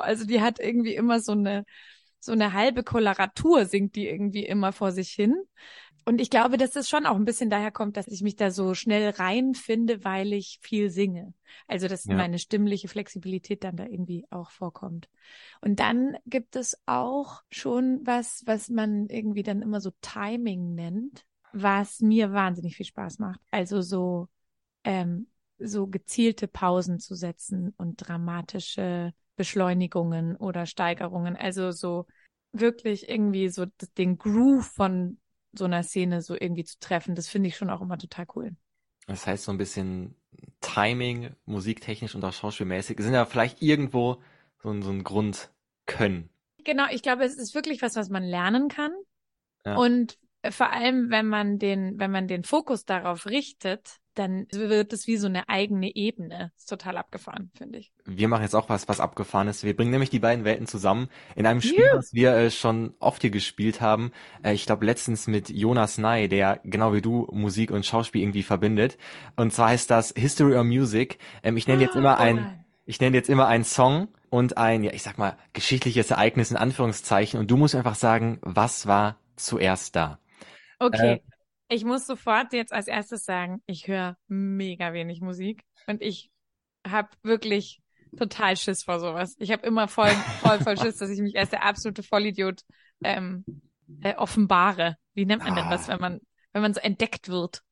also 0.00 0.26
die 0.26 0.42
hat 0.42 0.58
irgendwie 0.58 0.94
immer 0.94 1.20
so 1.20 1.32
eine 1.32 1.64
so 2.18 2.32
eine 2.32 2.52
halbe 2.52 2.82
Koloratur 2.82 3.66
singt 3.66 3.94
die 3.94 4.08
irgendwie 4.08 4.44
immer 4.44 4.72
vor 4.72 4.92
sich 4.92 5.10
hin. 5.10 5.34
Und 6.06 6.20
ich 6.20 6.30
glaube, 6.30 6.56
dass 6.56 6.76
es 6.76 6.88
schon 6.88 7.04
auch 7.04 7.16
ein 7.16 7.24
bisschen 7.24 7.50
daher 7.50 7.70
kommt, 7.70 7.96
dass 7.96 8.06
ich 8.06 8.22
mich 8.22 8.36
da 8.36 8.50
so 8.50 8.74
schnell 8.74 9.10
reinfinde, 9.10 10.04
weil 10.04 10.32
ich 10.32 10.60
viel 10.62 10.88
singe. 10.88 11.34
Also, 11.66 11.88
dass 11.88 12.04
ja. 12.06 12.14
meine 12.14 12.38
stimmliche 12.38 12.88
Flexibilität 12.88 13.64
dann 13.64 13.76
da 13.76 13.84
irgendwie 13.84 14.24
auch 14.30 14.50
vorkommt. 14.50 15.08
Und 15.60 15.80
dann 15.80 16.16
gibt 16.24 16.56
es 16.56 16.80
auch 16.86 17.42
schon 17.50 18.00
was, 18.04 18.44
was 18.46 18.70
man 18.70 19.08
irgendwie 19.08 19.42
dann 19.42 19.62
immer 19.62 19.80
so 19.80 19.90
Timing 20.00 20.74
nennt 20.74 21.26
was 21.62 22.00
mir 22.00 22.32
wahnsinnig 22.32 22.76
viel 22.76 22.86
Spaß 22.86 23.18
macht. 23.18 23.40
Also 23.50 23.80
so, 23.80 24.28
ähm, 24.84 25.28
so 25.58 25.86
gezielte 25.86 26.48
Pausen 26.48 26.98
zu 27.00 27.14
setzen 27.14 27.72
und 27.76 27.96
dramatische 27.96 29.14
Beschleunigungen 29.36 30.36
oder 30.36 30.66
Steigerungen. 30.66 31.36
Also 31.36 31.70
so 31.72 32.06
wirklich 32.52 33.08
irgendwie 33.08 33.48
so 33.48 33.66
den 33.96 34.18
Groove 34.18 34.66
von 34.66 35.18
so 35.58 35.64
einer 35.64 35.82
Szene 35.82 36.22
so 36.22 36.34
irgendwie 36.34 36.64
zu 36.64 36.78
treffen. 36.78 37.14
Das 37.14 37.28
finde 37.28 37.48
ich 37.48 37.56
schon 37.56 37.70
auch 37.70 37.80
immer 37.80 37.98
total 37.98 38.26
cool. 38.34 38.56
Das 39.06 39.26
heißt 39.26 39.44
so 39.44 39.52
ein 39.52 39.58
bisschen 39.58 40.16
Timing, 40.60 41.34
musiktechnisch 41.44 42.14
und 42.14 42.24
auch 42.24 42.32
schauspielmäßig 42.32 42.98
sind 43.00 43.14
ja 43.14 43.24
vielleicht 43.24 43.62
irgendwo 43.62 44.22
so 44.62 44.70
ein, 44.70 44.82
so 44.82 44.90
ein 44.90 45.04
Grundkönnen. 45.04 46.28
Genau, 46.64 46.84
ich 46.90 47.02
glaube, 47.02 47.24
es 47.24 47.36
ist 47.36 47.54
wirklich 47.54 47.82
was, 47.82 47.94
was 47.94 48.08
man 48.08 48.24
lernen 48.24 48.68
kann. 48.68 48.92
Ja. 49.64 49.76
Und 49.76 50.18
vor 50.50 50.72
allem, 50.72 51.10
wenn 51.10 51.26
man 51.26 51.58
den, 51.58 51.98
wenn 51.98 52.10
man 52.10 52.26
den 52.28 52.42
Fokus 52.42 52.84
darauf 52.84 53.26
richtet, 53.26 53.98
dann 54.18 54.46
wird 54.50 54.92
es 54.92 55.06
wie 55.06 55.16
so 55.16 55.26
eine 55.26 55.48
eigene 55.48 55.94
Ebene. 55.94 56.52
Ist 56.56 56.68
total 56.68 56.96
abgefahren, 56.96 57.50
finde 57.56 57.78
ich. 57.78 57.92
Wir 58.04 58.28
machen 58.28 58.42
jetzt 58.42 58.54
auch 58.54 58.68
was, 58.68 58.88
was 58.88 59.00
abgefahren 59.00 59.48
ist. 59.48 59.64
Wir 59.64 59.76
bringen 59.76 59.90
nämlich 59.90 60.10
die 60.10 60.18
beiden 60.18 60.44
Welten 60.44 60.66
zusammen 60.66 61.08
in 61.34 61.46
einem 61.46 61.60
Spiel, 61.60 61.84
Juh. 61.84 61.96
das 61.96 62.14
wir 62.14 62.32
äh, 62.34 62.50
schon 62.50 62.94
oft 62.98 63.22
hier 63.22 63.30
gespielt 63.30 63.80
haben. 63.80 64.12
Äh, 64.42 64.54
ich 64.54 64.66
glaube 64.66 64.86
letztens 64.86 65.26
mit 65.26 65.50
Jonas 65.50 65.98
Ney, 65.98 66.28
der 66.28 66.60
genau 66.64 66.92
wie 66.92 67.02
du 67.02 67.28
Musik 67.30 67.70
und 67.70 67.84
Schauspiel 67.84 68.22
irgendwie 68.22 68.42
verbindet. 68.42 68.96
Und 69.36 69.52
zwar 69.52 69.68
heißt 69.68 69.90
das 69.90 70.12
History 70.16 70.56
or 70.56 70.64
Music. 70.64 71.18
Ähm, 71.42 71.56
ich 71.56 71.66
nenne 71.66 71.82
jetzt 71.82 71.96
immer 71.96 72.18
ein, 72.18 72.64
ich 72.86 73.00
nenne 73.00 73.16
jetzt 73.16 73.28
immer 73.28 73.46
einen 73.46 73.64
Song 73.64 74.08
und 74.30 74.56
ein, 74.56 74.82
ja, 74.82 74.92
ich 74.92 75.02
sag 75.02 75.18
mal, 75.18 75.36
geschichtliches 75.52 76.10
Ereignis 76.10 76.50
in 76.50 76.56
Anführungszeichen. 76.56 77.38
Und 77.38 77.50
du 77.50 77.56
musst 77.56 77.74
einfach 77.74 77.94
sagen, 77.94 78.38
was 78.42 78.86
war 78.86 79.18
zuerst 79.36 79.96
da? 79.96 80.18
Okay. 80.78 81.14
Äh, 81.14 81.20
ich 81.68 81.84
muss 81.84 82.06
sofort 82.06 82.52
jetzt 82.52 82.72
als 82.72 82.86
erstes 82.86 83.24
sagen, 83.24 83.62
ich 83.66 83.88
höre 83.88 84.16
mega 84.28 84.92
wenig 84.92 85.20
Musik 85.20 85.64
und 85.86 86.02
ich 86.02 86.30
habe 86.86 87.08
wirklich 87.22 87.82
total 88.16 88.56
Schiss 88.56 88.84
vor 88.84 89.00
sowas. 89.00 89.34
Ich 89.38 89.52
habe 89.52 89.66
immer 89.66 89.88
voll, 89.88 90.10
voll, 90.40 90.58
voll 90.60 90.78
Schiss, 90.78 90.96
dass 90.96 91.10
ich 91.10 91.20
mich 91.20 91.38
als 91.38 91.50
der 91.50 91.64
absolute 91.64 92.02
Vollidiot 92.02 92.62
ähm, 93.02 93.44
äh, 94.02 94.14
offenbare. 94.14 94.96
Wie 95.14 95.26
nennt 95.26 95.44
man 95.44 95.54
denn 95.54 95.70
das, 95.70 95.88
ah. 95.88 95.92
wenn 95.92 96.00
man, 96.00 96.20
wenn 96.52 96.62
man 96.62 96.74
so 96.74 96.80
entdeckt 96.80 97.28
wird? 97.28 97.62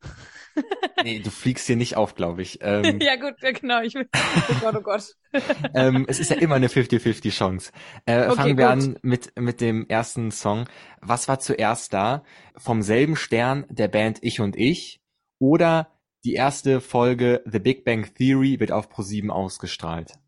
Nee, 1.03 1.19
du 1.21 1.31
fliegst 1.31 1.67
hier 1.67 1.77
nicht 1.77 1.97
auf, 1.97 2.15
glaube 2.15 2.43
ich. 2.43 2.59
Ähm, 2.63 2.99
ja 3.03 3.17
gut, 3.17 3.35
ja, 3.43 3.53
genau. 3.53 3.83
Ich 3.83 3.95
will, 3.95 4.09
oh 4.15 4.55
Gott, 4.61 4.77
oh 4.77 4.81
Gott. 4.81 5.15
ähm, 5.75 6.05
es 6.09 6.21
ist 6.21 6.31
ja 6.31 6.37
immer 6.37 6.55
eine 6.57 6.69
50-50 6.69 7.31
Chance. 7.31 7.73
Äh, 8.07 8.27
okay, 8.27 8.37
fangen 8.37 8.59
wir 8.59 8.65
gut. 8.67 8.73
an 8.73 8.99
mit, 9.03 9.33
mit 9.39 9.61
dem 9.61 9.87
ersten 9.89 10.31
Song. 10.31 10.69
Was 11.01 11.29
war 11.29 11.39
zuerst 11.41 11.93
da? 11.93 12.25
Vom 12.57 12.83
selben 12.83 13.17
Stern 13.17 13.67
der 13.69 13.89
Band 13.89 14.19
Ich 14.23 14.41
und 14.41 14.57
Ich 14.57 15.01
oder 15.39 15.89
die 16.25 16.35
erste 16.35 16.81
Folge 16.81 17.43
The 17.45 17.59
Big 17.59 17.85
Bang 17.85 18.15
Theory 18.15 18.59
wird 18.59 18.73
auf 18.73 18.91
Pro7 18.91 19.29
ausgestrahlt? 19.29 20.19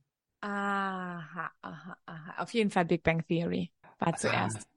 Aha, 0.43 1.51
aha, 1.63 1.97
aha. 2.05 2.35
Auf 2.39 2.53
jeden 2.53 2.71
Fall 2.71 2.85
Big 2.85 3.03
Bang 3.03 3.27
Theory 3.27 3.71
war 3.99 4.15
zuerst. 4.17 4.69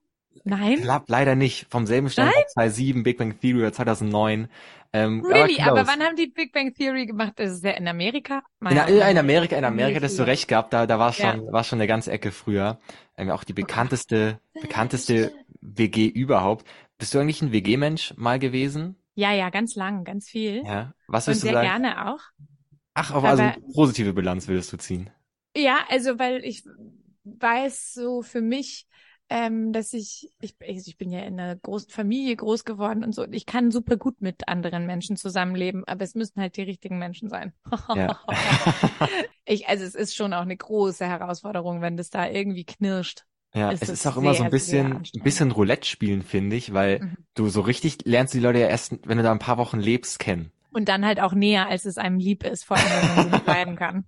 Nein? 0.43 0.81
Klappt 0.81 1.09
leider 1.09 1.35
nicht. 1.35 1.67
Vom 1.69 1.85
selben 1.85 2.09
Stern 2.09 2.31
2007, 2.53 3.03
Big 3.03 3.17
Bang 3.17 3.39
Theory 3.39 3.59
oder 3.59 3.73
2009. 3.73 4.49
Ähm, 4.91 5.23
really? 5.23 5.61
Aber, 5.61 5.81
aber, 5.81 5.87
wann 5.87 6.01
haben 6.01 6.15
die 6.15 6.27
Big 6.27 6.51
Bang 6.51 6.73
Theory 6.73 7.05
gemacht? 7.05 7.33
Das 7.35 7.51
ist 7.51 7.63
ja 7.63 7.71
in 7.71 7.87
Amerika? 7.87 8.41
In, 8.61 8.77
in, 8.77 9.17
Amerika, 9.17 9.55
in 9.55 9.65
Amerika, 9.65 9.99
dass 9.99 10.15
du 10.15 10.23
recht 10.23 10.47
gehabt, 10.47 10.73
da, 10.73 10.87
da 10.87 10.97
war 10.97 11.13
schon, 11.13 11.45
ja. 11.45 11.51
war 11.51 11.63
schon 11.63 11.77
eine 11.77 11.87
ganze 11.87 12.11
Ecke 12.11 12.31
früher. 12.31 12.79
Ähm, 13.15 13.29
auch 13.29 13.43
die 13.43 13.53
bekannteste, 13.53 14.39
bekannteste 14.59 15.31
WG 15.61 16.07
überhaupt. 16.07 16.67
Bist 16.97 17.13
du 17.13 17.19
eigentlich 17.19 17.41
ein 17.41 17.51
WG-Mensch 17.51 18.13
mal 18.17 18.39
gewesen? 18.39 18.95
Ja, 19.15 19.31
ja, 19.33 19.49
ganz 19.49 19.75
lang, 19.75 20.05
ganz 20.05 20.29
viel. 20.29 20.63
Ja. 20.65 20.93
Was 21.07 21.27
willst 21.27 21.43
Und 21.43 21.51
du 21.51 21.53
sehr 21.53 21.63
sagen? 21.63 21.83
gerne 21.83 22.09
auch. 22.09 22.21
Ach, 22.93 23.11
aber 23.11 23.29
also 23.29 23.43
positive 23.73 24.13
Bilanz 24.13 24.47
würdest 24.47 24.73
du 24.73 24.77
ziehen? 24.77 25.09
Ja, 25.55 25.79
also 25.89 26.19
weil 26.19 26.43
ich 26.43 26.63
weiß 27.23 27.93
so 27.93 28.21
für 28.21 28.41
mich, 28.41 28.87
ähm, 29.29 29.73
dass 29.73 29.93
ich, 29.93 30.31
ich, 30.41 30.55
also 30.61 30.87
ich 30.87 30.97
bin 30.97 31.11
ja 31.11 31.21
in 31.21 31.39
einer 31.39 31.55
großen 31.55 31.89
Familie 31.89 32.35
groß 32.35 32.65
geworden 32.65 33.03
und 33.03 33.13
so, 33.13 33.23
und 33.23 33.33
ich 33.33 33.45
kann 33.45 33.71
super 33.71 33.95
gut 33.95 34.21
mit 34.21 34.47
anderen 34.47 34.85
Menschen 34.85 35.17
zusammenleben, 35.17 35.83
aber 35.87 36.03
es 36.03 36.15
müssen 36.15 36.41
halt 36.41 36.57
die 36.57 36.63
richtigen 36.63 36.97
Menschen 36.97 37.29
sein. 37.29 37.53
Ja. 37.95 38.19
ich, 39.45 39.67
also 39.67 39.85
es 39.85 39.95
ist 39.95 40.15
schon 40.15 40.33
auch 40.33 40.41
eine 40.41 40.57
große 40.57 41.05
Herausforderung, 41.05 41.81
wenn 41.81 41.95
das 41.95 42.09
da 42.09 42.27
irgendwie 42.27 42.65
knirscht. 42.65 43.25
Ja, 43.53 43.71
ist 43.71 43.83
es 43.83 43.89
ist 43.89 44.07
auch 44.07 44.17
immer 44.17 44.35
so 44.35 44.43
ein 44.43 44.51
bisschen, 44.51 44.97
ein 44.97 45.23
bisschen 45.23 45.51
Roulette 45.51 45.87
spielen, 45.87 46.21
finde 46.21 46.55
ich, 46.55 46.73
weil 46.73 46.99
mhm. 46.99 47.17
du 47.33 47.49
so 47.49 47.61
richtig 47.61 48.05
lernst 48.05 48.33
die 48.33 48.39
Leute 48.39 48.59
ja 48.59 48.67
erst, 48.67 48.99
wenn 49.07 49.17
du 49.17 49.23
da 49.23 49.31
ein 49.31 49.39
paar 49.39 49.57
Wochen 49.57 49.79
lebst, 49.79 50.19
kennen. 50.19 50.51
Und 50.71 50.87
dann 50.87 51.03
halt 51.03 51.19
auch 51.19 51.33
näher, 51.33 51.67
als 51.67 51.85
es 51.85 51.97
einem 51.97 52.19
lieb 52.19 52.43
ist, 52.43 52.63
vor 52.63 52.77
allem, 52.77 52.85
wenn 52.87 53.15
man 53.15 53.25
sie 53.25 53.31
nicht 53.31 53.47
leiden 53.47 53.75
kann. 53.75 54.05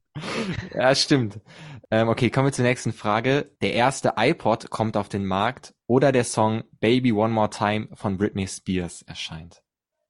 Ja, 0.75 0.93
stimmt. 0.93 1.39
Ähm, 1.93 2.07
okay, 2.07 2.29
kommen 2.29 2.47
wir 2.47 2.53
zur 2.53 2.63
nächsten 2.63 2.93
Frage. 2.93 3.51
Der 3.61 3.73
erste 3.73 4.13
iPod 4.15 4.69
kommt 4.69 4.95
auf 4.95 5.09
den 5.09 5.25
Markt 5.25 5.75
oder 5.87 6.13
der 6.13 6.23
Song 6.23 6.63
Baby 6.79 7.11
One 7.11 7.33
More 7.33 7.49
Time 7.49 7.89
von 7.93 8.17
Britney 8.17 8.47
Spears 8.47 9.01
erscheint? 9.01 9.61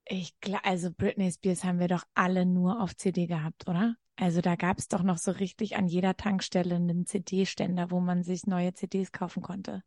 Ich 0.06 0.40
glaube, 0.42 0.64
also 0.64 0.92
Britney 0.92 1.32
Spears 1.32 1.64
haben 1.64 1.80
wir 1.80 1.88
doch 1.88 2.04
alle 2.14 2.46
nur 2.46 2.82
auf 2.82 2.96
CD 2.96 3.26
gehabt, 3.26 3.68
oder? 3.68 3.96
Also 4.16 4.42
da 4.42 4.56
gab 4.56 4.78
es 4.78 4.90
doch 4.90 5.02
noch 5.02 5.18
so 5.18 5.32
richtig 5.32 5.76
an 5.76 5.88
jeder 5.88 6.16
Tankstelle 6.16 6.76
einen 6.76 7.08
CD-Ständer, 7.08 7.90
wo 7.90 8.00
man 8.00 8.22
sich 8.22 8.46
neue 8.46 8.76
CDs 8.76 9.12
kaufen 9.12 9.42
konnte. 9.42 9.82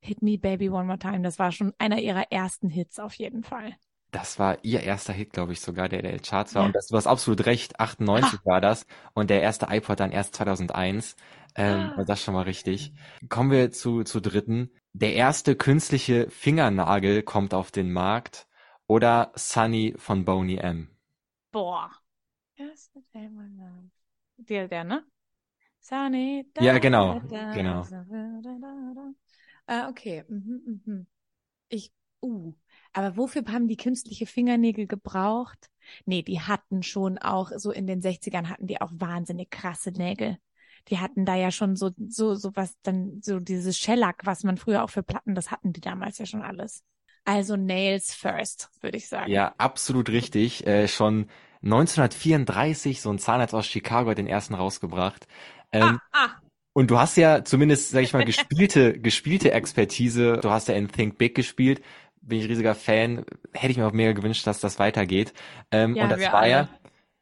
Hit 0.00 0.22
Me 0.22 0.38
Baby 0.38 0.70
One 0.70 0.84
More 0.84 0.98
Time, 0.98 1.20
das 1.20 1.38
war 1.38 1.52
schon 1.52 1.74
einer 1.76 1.98
ihrer 1.98 2.32
ersten 2.32 2.70
Hits 2.70 2.98
auf 2.98 3.12
jeden 3.14 3.42
Fall. 3.42 3.74
Das 4.10 4.38
war 4.38 4.58
ihr 4.62 4.82
erster 4.82 5.12
Hit, 5.12 5.32
glaube 5.32 5.52
ich, 5.52 5.60
sogar, 5.60 5.88
der 5.88 6.02
der 6.02 6.18
Charts 6.18 6.54
war. 6.54 6.62
Ja. 6.62 6.66
Und 6.66 6.74
das, 6.74 6.86
du 6.86 6.96
hast 6.96 7.06
absolut 7.06 7.44
recht, 7.44 7.78
98 7.78 8.38
ah. 8.40 8.44
war 8.44 8.60
das. 8.60 8.86
Und 9.12 9.28
der 9.28 9.42
erste 9.42 9.66
iPod 9.68 10.00
dann 10.00 10.12
erst 10.12 10.34
2001. 10.34 11.16
Ähm, 11.54 11.92
ah. 11.96 12.04
Das 12.04 12.22
schon 12.22 12.34
mal 12.34 12.44
richtig. 12.44 12.92
Kommen 13.28 13.50
wir 13.50 13.70
zu, 13.70 14.04
zu 14.04 14.20
dritten. 14.20 14.70
Der 14.92 15.14
erste 15.14 15.56
künstliche 15.56 16.30
Fingernagel 16.30 17.22
kommt 17.22 17.52
auf 17.52 17.70
den 17.70 17.92
Markt. 17.92 18.46
Oder 18.86 19.32
Sunny 19.34 19.94
von 19.98 20.24
Boney 20.24 20.56
M. 20.56 20.88
Boah. 21.52 21.90
Der, 24.36 24.68
der, 24.68 24.84
ne? 24.84 25.04
Sunny. 25.80 26.48
Da, 26.54 26.62
ja, 26.62 26.78
genau. 26.78 27.20
Da, 27.28 27.52
genau. 27.52 27.84
Ah, 29.66 29.88
okay. 29.88 30.24
Mhm, 30.28 30.82
mhm. 30.86 31.06
Ich, 31.68 31.92
uh, 32.22 32.54
aber 32.92 33.16
wofür 33.16 33.42
haben 33.48 33.68
die 33.68 33.76
künstliche 33.76 34.26
Fingernägel 34.26 34.86
gebraucht? 34.86 35.68
Nee, 36.04 36.22
die 36.22 36.40
hatten 36.40 36.82
schon 36.82 37.18
auch, 37.18 37.50
so 37.56 37.70
in 37.70 37.86
den 37.86 38.02
60ern 38.02 38.48
hatten 38.48 38.66
die 38.66 38.80
auch 38.80 38.90
wahnsinnig 38.92 39.50
krasse 39.50 39.90
Nägel. 39.90 40.38
Die 40.88 40.98
hatten 40.98 41.24
da 41.24 41.34
ja 41.34 41.50
schon 41.50 41.76
so, 41.76 41.90
so, 42.08 42.34
so 42.34 42.54
was 42.54 42.74
dann, 42.82 43.20
so 43.22 43.40
dieses 43.40 43.78
Shellac, 43.78 44.24
was 44.24 44.44
man 44.44 44.56
früher 44.56 44.84
auch 44.84 44.90
für 44.90 45.02
Platten, 45.02 45.34
das 45.34 45.50
hatten 45.50 45.72
die 45.72 45.80
damals 45.80 46.18
ja 46.18 46.26
schon 46.26 46.42
alles. 46.42 46.82
Also 47.24 47.56
Nails 47.56 48.14
first, 48.14 48.70
würde 48.80 48.96
ich 48.96 49.08
sagen. 49.08 49.30
Ja, 49.30 49.54
absolut 49.58 50.08
richtig. 50.08 50.66
Äh, 50.66 50.88
schon 50.88 51.28
1934, 51.62 53.02
so 53.02 53.10
ein 53.10 53.18
Zahnarzt 53.18 53.54
aus 53.54 53.66
Chicago 53.66 54.10
hat 54.10 54.18
den 54.18 54.26
ersten 54.26 54.54
rausgebracht. 54.54 55.26
Ähm, 55.72 56.00
ah, 56.12 56.24
ah. 56.24 56.30
Und 56.72 56.90
du 56.90 56.98
hast 56.98 57.16
ja 57.16 57.44
zumindest, 57.44 57.90
sag 57.90 58.02
ich 58.02 58.12
mal, 58.12 58.24
gespielte, 58.24 58.98
gespielte 59.00 59.52
Expertise. 59.52 60.38
Du 60.40 60.50
hast 60.50 60.68
ja 60.68 60.74
in 60.74 60.88
Think 60.88 61.18
Big 61.18 61.34
gespielt 61.34 61.82
bin 62.28 62.38
ich 62.38 62.48
riesiger 62.48 62.74
Fan. 62.74 63.24
Hätte 63.52 63.70
ich 63.70 63.76
mir 63.78 63.86
auch 63.86 63.92
mega 63.92 64.12
gewünscht, 64.12 64.46
dass 64.46 64.60
das 64.60 64.78
weitergeht. 64.78 65.32
Ähm, 65.70 65.96
ja, 65.96 66.04
und 66.04 66.10
das 66.10 66.20
war 66.20 66.34
alle. 66.34 66.50
ja, 66.50 66.68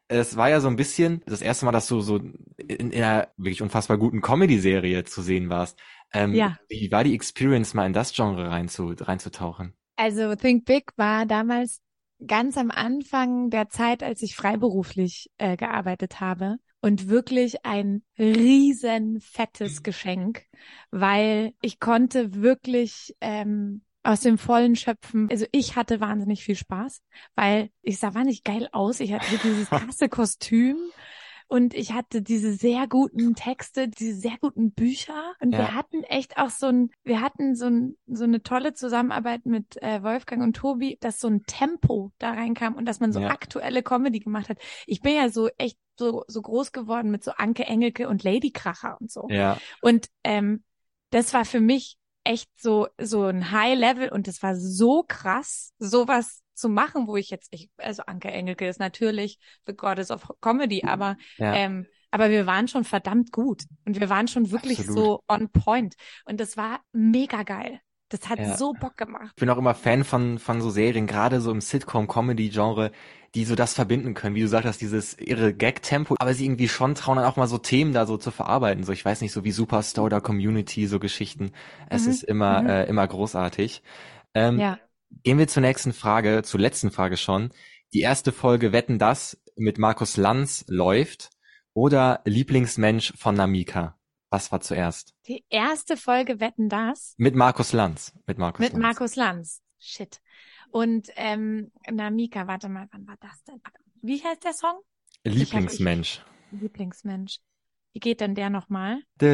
es 0.08 0.36
war 0.36 0.50
ja 0.50 0.60
so 0.60 0.68
ein 0.68 0.76
bisschen 0.76 1.22
das 1.26 1.42
erste 1.42 1.64
Mal, 1.64 1.72
dass 1.72 1.88
du 1.88 2.00
so 2.00 2.16
in, 2.16 2.34
in 2.58 2.94
einer 2.94 3.28
wirklich 3.36 3.62
unfassbar 3.62 3.98
guten 3.98 4.20
Comedy-Serie 4.20 5.04
zu 5.04 5.22
sehen 5.22 5.48
warst. 5.48 5.78
Ähm, 6.12 6.34
ja. 6.34 6.56
Wie 6.68 6.90
war 6.92 7.04
die 7.04 7.14
Experience, 7.14 7.75
mal 7.75 7.86
in 7.86 7.92
das 7.92 8.14
Genre 8.14 8.48
reinzu, 8.48 8.94
reinzutauchen? 8.98 9.75
Also 9.96 10.34
Think 10.34 10.64
Big 10.64 10.92
war 10.96 11.26
damals 11.26 11.80
ganz 12.25 12.56
am 12.56 12.70
Anfang 12.70 13.50
der 13.50 13.68
Zeit, 13.68 14.02
als 14.02 14.22
ich 14.22 14.36
freiberuflich 14.36 15.30
äh, 15.38 15.56
gearbeitet 15.56 16.20
habe 16.20 16.56
und 16.80 17.08
wirklich 17.08 17.64
ein 17.64 18.02
riesen 18.18 19.20
fettes 19.20 19.82
Geschenk, 19.82 20.44
weil 20.90 21.52
ich 21.60 21.80
konnte 21.80 22.34
wirklich 22.34 23.14
ähm, 23.20 23.82
aus 24.06 24.20
dem 24.20 24.38
Vollen 24.38 24.76
schöpfen. 24.76 25.28
Also 25.30 25.46
ich 25.52 25.76
hatte 25.76 26.00
wahnsinnig 26.00 26.44
viel 26.44 26.56
Spaß, 26.56 27.02
weil 27.34 27.70
ich 27.82 27.98
sah 27.98 28.14
wahnsinnig 28.14 28.44
geil 28.44 28.68
aus. 28.72 29.00
Ich 29.00 29.12
hatte 29.12 29.38
dieses 29.42 29.68
krasse 29.70 30.08
Kostüm 30.08 30.76
und 31.48 31.75
ich 31.75 31.92
hatte 31.92 32.22
diese 32.22 32.52
sehr 32.52 32.86
guten 32.88 33.34
Texte, 33.34 33.88
diese 33.88 34.18
sehr 34.18 34.36
guten 34.40 34.72
Bücher 34.72 35.34
und 35.40 35.52
ja. 35.52 35.58
wir 35.58 35.75
hatten 35.75 36.02
echt 36.02 36.38
auch 36.38 36.50
so 36.50 36.66
ein, 36.66 36.90
wir 37.04 37.20
hatten 37.20 37.54
so 37.54 37.66
ein, 37.66 37.96
so 38.06 38.25
eine 38.25 38.42
tolle 38.42 38.75
Zusammenarbeit 38.75 39.46
mit 39.46 39.80
äh, 39.82 40.02
Wolfgang 40.02 40.42
und 40.42 40.56
Tobi, 40.56 40.98
dass 41.00 41.20
so 41.20 41.28
ein 41.28 41.44
Tempo 41.44 42.12
da 42.18 42.30
reinkam 42.30 42.75
und 42.75 42.84
dass 42.84 43.00
man 43.00 43.12
so 43.12 43.20
ja. 43.20 43.28
aktuelle 43.28 43.82
Comedy 43.82 44.18
gemacht 44.18 44.48
hat. 44.48 44.58
Ich 44.86 45.02
bin 45.02 45.14
ja 45.14 45.28
so 45.28 45.48
echt 45.56 45.78
so 45.98 46.25
so 46.26 46.42
groß 46.42 46.72
geworden 46.72 47.10
mit 47.10 47.22
so 47.22 47.30
Anke 47.32 47.64
Engelke 47.64 48.08
und 48.08 48.22
Lady 48.25 48.50
Kracher 48.50 48.96
und 49.00 49.10
so. 49.10 49.28
Ja. 49.30 49.56
Und 49.80 50.08
ähm, 50.25 50.64
das 51.10 51.32
war 51.32 51.44
für 51.44 51.60
mich 51.60 51.96
echt 52.26 52.49
so, 52.56 52.88
so 53.00 53.25
ein 53.25 53.50
High 53.50 53.78
Level 53.78 54.09
und 54.11 54.28
es 54.28 54.42
war 54.42 54.56
so 54.56 55.04
krass, 55.06 55.73
sowas 55.78 56.42
zu 56.54 56.68
machen, 56.68 57.06
wo 57.06 57.16
ich 57.16 57.30
jetzt, 57.30 57.49
ich, 57.50 57.71
also 57.76 58.02
Anke 58.06 58.30
Engelke 58.30 58.66
ist 58.66 58.80
natürlich 58.80 59.38
the 59.66 59.75
goddess 59.75 60.11
of 60.11 60.33
Comedy, 60.40 60.83
aber, 60.85 61.16
ja. 61.37 61.54
ähm, 61.54 61.87
aber 62.11 62.30
wir 62.30 62.47
waren 62.47 62.68
schon 62.68 62.85
verdammt 62.85 63.30
gut 63.33 63.64
und 63.85 64.00
wir 64.00 64.09
waren 64.09 64.28
schon 64.28 64.50
wirklich 64.50 64.80
Absolut. 64.80 64.99
so 64.99 65.25
on 65.28 65.50
point 65.50 65.95
und 66.25 66.40
das 66.40 66.56
war 66.56 66.80
mega 66.92 67.42
geil. 67.42 67.80
Das 68.08 68.28
hat 68.28 68.38
ja. 68.38 68.56
so 68.56 68.72
Bock 68.72 68.96
gemacht. 68.96 69.32
Ich 69.34 69.40
bin 69.40 69.50
auch 69.50 69.58
immer 69.58 69.75
Fan 69.75 70.04
von, 70.04 70.38
von 70.38 70.60
so 70.60 70.70
Serien, 70.70 71.08
gerade 71.08 71.40
so 71.40 71.50
im 71.50 71.60
Sitcom-Comedy-Genre, 71.60 72.92
die 73.34 73.44
so 73.44 73.56
das 73.56 73.75
verbinden 73.75 74.14
können, 74.14 74.36
wie 74.36 74.42
du 74.42 74.48
sagst, 74.48 74.80
dieses 74.80 75.14
irre 75.18 75.52
Gag-Tempo, 75.52 76.14
aber 76.18 76.32
sie 76.32 76.44
irgendwie 76.46 76.68
schon 76.68 76.94
trauen, 76.94 77.16
dann 77.16 77.26
auch 77.26 77.36
mal 77.36 77.48
so 77.48 77.58
Themen 77.58 77.92
da 77.92 78.06
so 78.06 78.16
zu 78.16 78.30
verarbeiten. 78.30 78.84
So, 78.84 78.92
ich 78.92 79.04
weiß 79.04 79.20
nicht, 79.22 79.32
so 79.32 79.44
wie 79.44 79.50
Superstar 79.50 80.04
oder 80.04 80.20
Community, 80.20 80.86
so 80.86 81.00
Geschichten. 81.00 81.50
Es 81.90 82.04
mhm. 82.04 82.10
ist 82.10 82.22
immer, 82.22 82.62
mhm. 82.62 82.68
äh, 82.68 82.84
immer 82.84 83.06
großartig. 83.06 83.82
Ähm, 84.34 84.60
ja. 84.60 84.78
Gehen 85.25 85.38
wir 85.38 85.48
zur 85.48 85.62
nächsten 85.62 85.92
Frage, 85.92 86.42
zur 86.42 86.60
letzten 86.60 86.90
Frage 86.90 87.16
schon. 87.16 87.50
die 87.92 88.00
erste 88.00 88.32
Folge 88.32 88.72
Wetten 88.72 88.98
das 88.98 89.38
mit 89.56 89.78
Markus 89.78 90.16
Lanz 90.16 90.64
läuft 90.68 91.30
oder 91.72 92.20
Lieblingsmensch 92.25 93.14
von 93.16 93.34
Namika? 93.34 93.95
Was 94.37 94.52
war 94.52 94.61
zuerst? 94.61 95.14
Die 95.28 95.47
erste 95.49 95.97
Folge 95.97 96.40
Wetten 96.40 96.69
das? 96.69 97.14
Mit 97.16 97.35
Markus 97.35 97.73
Lanz. 97.73 98.12
Mit 98.26 98.37
Markus 98.37 98.61
Mit 98.61 98.75
Lanz. 98.75 98.83
Markus 98.83 99.16
Lanz. 99.16 99.62
Shit. 99.78 100.21
Und 100.71 101.09
ähm, 101.16 101.73
Namika, 101.90 102.47
warte 102.47 102.69
mal, 102.69 102.87
wann 102.93 103.07
war 103.07 103.16
das 103.19 103.43
denn? 103.45 103.62
Wie 104.02 104.23
heißt 104.23 104.45
der 104.45 104.52
Song? 104.52 104.78
Lieblingsmensch. 105.25 106.21
Lieblingsmensch. 106.50 107.38
Wie 107.96 108.00
geht 108.00 108.20
denn 108.20 108.34
der 108.34 108.50
nochmal? 108.50 108.98
Ah, 109.22 109.26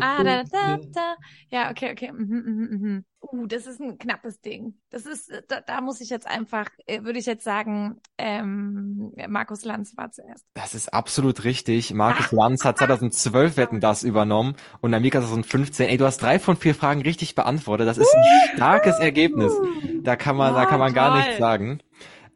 Ah, 0.00 0.22
da, 0.22 0.44
da, 0.44 0.78
da. 0.92 1.16
Ja, 1.48 1.70
okay, 1.72 1.90
okay. 1.90 2.12
Mhm, 2.12 2.44
mhm, 2.46 2.78
mhm. 2.80 3.04
Uh, 3.20 3.46
das 3.48 3.66
ist 3.66 3.80
ein 3.80 3.98
knappes 3.98 4.40
Ding. 4.40 4.74
Das 4.90 5.04
ist, 5.04 5.32
da, 5.48 5.60
da 5.62 5.80
muss 5.80 6.00
ich 6.00 6.08
jetzt 6.08 6.28
einfach, 6.28 6.68
äh, 6.86 7.02
würde 7.02 7.18
ich 7.18 7.26
jetzt 7.26 7.42
sagen, 7.42 7.96
ähm, 8.18 9.12
Markus 9.28 9.64
Lanz 9.64 9.96
war 9.96 10.12
zuerst. 10.12 10.44
Das 10.54 10.76
ist 10.76 10.94
absolut 10.94 11.42
richtig. 11.42 11.92
Markus 11.92 12.30
Lanz 12.30 12.64
hat 12.64 12.78
2012 12.78 13.56
Wetten 13.56 13.80
das 13.80 14.04
übernommen 14.04 14.54
und 14.80 14.92
Namika 14.92 15.18
2015. 15.18 15.88
Ey, 15.88 15.96
du 15.96 16.04
hast 16.04 16.18
drei 16.18 16.38
von 16.38 16.56
vier 16.56 16.76
Fragen 16.76 17.02
richtig 17.02 17.34
beantwortet. 17.34 17.88
Das 17.88 17.98
ist 17.98 18.14
ein 18.14 18.54
starkes 18.54 19.00
Ergebnis. 19.00 19.52
Da 20.04 20.14
kann 20.14 20.36
man, 20.36 20.54
da 20.54 20.66
kann 20.66 20.78
man 20.78 20.94
gar 20.94 21.16
nichts 21.16 21.36
sagen. 21.38 21.80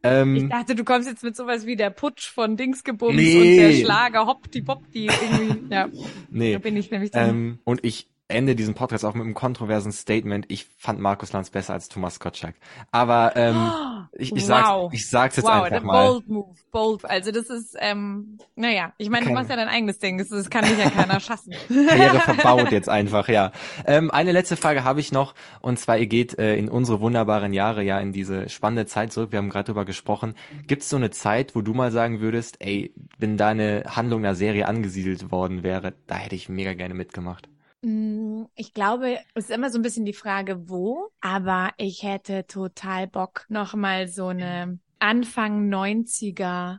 Ich 0.02 0.08
Ähm, 0.10 0.48
dachte, 0.48 0.74
du 0.74 0.82
kommst 0.84 1.08
jetzt 1.08 1.22
mit 1.22 1.36
sowas 1.36 1.66
wie 1.66 1.76
der 1.76 1.90
Putsch 1.90 2.30
von 2.30 2.56
Dingsgebums 2.56 3.14
Nee. 3.16 3.36
und 3.38 3.56
der 3.56 3.72
Schlager 3.84 4.26
Hoppdi 4.26 4.62
Boppdi 4.62 5.06
irgendwie. 5.06 5.74
Ja, 5.74 5.88
nee. 6.30 6.52
da 6.54 6.58
bin 6.58 6.76
ich 6.76 6.90
nämlich 6.90 7.10
dann. 7.10 7.28
Ähm, 7.28 7.58
und 7.64 7.84
ich 7.84 8.08
ende 8.30 8.54
diesen 8.56 8.74
Podcast 8.74 9.04
auch 9.04 9.14
mit 9.14 9.24
einem 9.24 9.34
kontroversen 9.34 9.92
Statement. 9.92 10.46
Ich 10.48 10.66
fand 10.78 11.00
Markus 11.00 11.32
Lanz 11.32 11.50
besser 11.50 11.74
als 11.74 11.88
Thomas 11.88 12.20
Gottschalk. 12.20 12.54
Aber 12.90 13.32
ähm, 13.36 13.70
ich, 14.12 14.34
ich, 14.34 14.48
wow. 14.48 14.90
sag's, 14.90 14.94
ich 14.94 15.10
sag's 15.10 15.36
jetzt 15.36 15.44
wow, 15.44 15.62
einfach 15.64 15.82
mal. 15.82 16.06
bold 16.06 16.28
move, 16.28 16.54
bold. 16.70 17.04
Also 17.04 17.32
das 17.32 17.50
ist, 17.50 17.76
ähm, 17.78 18.38
naja, 18.56 18.92
ich 18.98 19.10
meine, 19.10 19.22
du 19.22 19.26
Kein- 19.26 19.34
machst 19.34 19.50
ja 19.50 19.56
dein 19.56 19.68
eigenes 19.68 19.98
Ding, 19.98 20.18
das, 20.18 20.28
das 20.28 20.50
kann 20.50 20.64
dich 20.64 20.78
ja 20.78 20.90
keiner 20.90 21.20
schaffen. 21.20 21.54
Karriere 21.68 22.20
verbaut 22.20 22.72
jetzt 22.72 22.88
einfach, 22.88 23.28
ja. 23.28 23.52
Ähm, 23.86 24.10
eine 24.10 24.32
letzte 24.32 24.56
Frage 24.56 24.84
habe 24.84 25.00
ich 25.00 25.12
noch, 25.12 25.34
und 25.60 25.78
zwar 25.78 25.98
ihr 25.98 26.06
geht 26.06 26.38
äh, 26.38 26.56
in 26.56 26.68
unsere 26.68 27.00
wunderbaren 27.00 27.52
Jahre, 27.52 27.82
ja, 27.82 27.98
in 28.00 28.12
diese 28.12 28.48
spannende 28.48 28.86
Zeit 28.86 29.12
zurück. 29.12 29.32
Wir 29.32 29.38
haben 29.38 29.50
gerade 29.50 29.66
drüber 29.66 29.84
gesprochen. 29.84 30.34
Gibt 30.66 30.82
es 30.82 30.88
so 30.88 30.96
eine 30.96 31.10
Zeit, 31.10 31.54
wo 31.54 31.60
du 31.62 31.74
mal 31.74 31.90
sagen 31.90 32.20
würdest, 32.20 32.56
ey, 32.60 32.92
wenn 33.18 33.36
deine 33.36 33.84
Handlung 33.86 34.24
einer 34.24 34.34
Serie 34.34 34.66
angesiedelt 34.68 35.30
worden 35.30 35.62
wäre, 35.62 35.94
da 36.06 36.16
hätte 36.16 36.34
ich 36.34 36.48
mega 36.48 36.74
gerne 36.74 36.94
mitgemacht. 36.94 37.48
Mm, 37.82 38.44
Ich 38.54 38.74
glaube, 38.74 39.18
es 39.34 39.44
ist 39.44 39.50
immer 39.50 39.70
so 39.70 39.78
ein 39.78 39.82
bisschen 39.82 40.04
die 40.04 40.12
Frage, 40.12 40.68
wo, 40.68 41.10
aber 41.20 41.72
ich 41.78 42.02
hätte 42.02 42.46
total 42.46 43.06
Bock, 43.06 43.46
nochmal 43.48 44.08
so 44.08 44.28
eine 44.28 44.78
Anfang 44.98 45.68
90er 45.68 46.78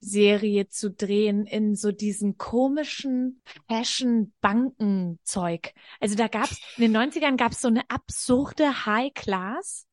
Serie 0.00 0.68
zu 0.68 0.92
drehen 0.92 1.44
in 1.46 1.74
so 1.74 1.90
diesen 1.90 2.36
komischen 2.36 3.42
Fashion-Banken-Zeug. 3.68 5.72
Also 6.00 6.14
da 6.14 6.28
gab's, 6.28 6.60
in 6.76 6.92
den 6.92 6.96
90ern 6.96 7.36
gab's 7.36 7.60
so 7.60 7.68
eine 7.68 7.88
absurde 7.90 8.86
High-Class, 8.86 9.86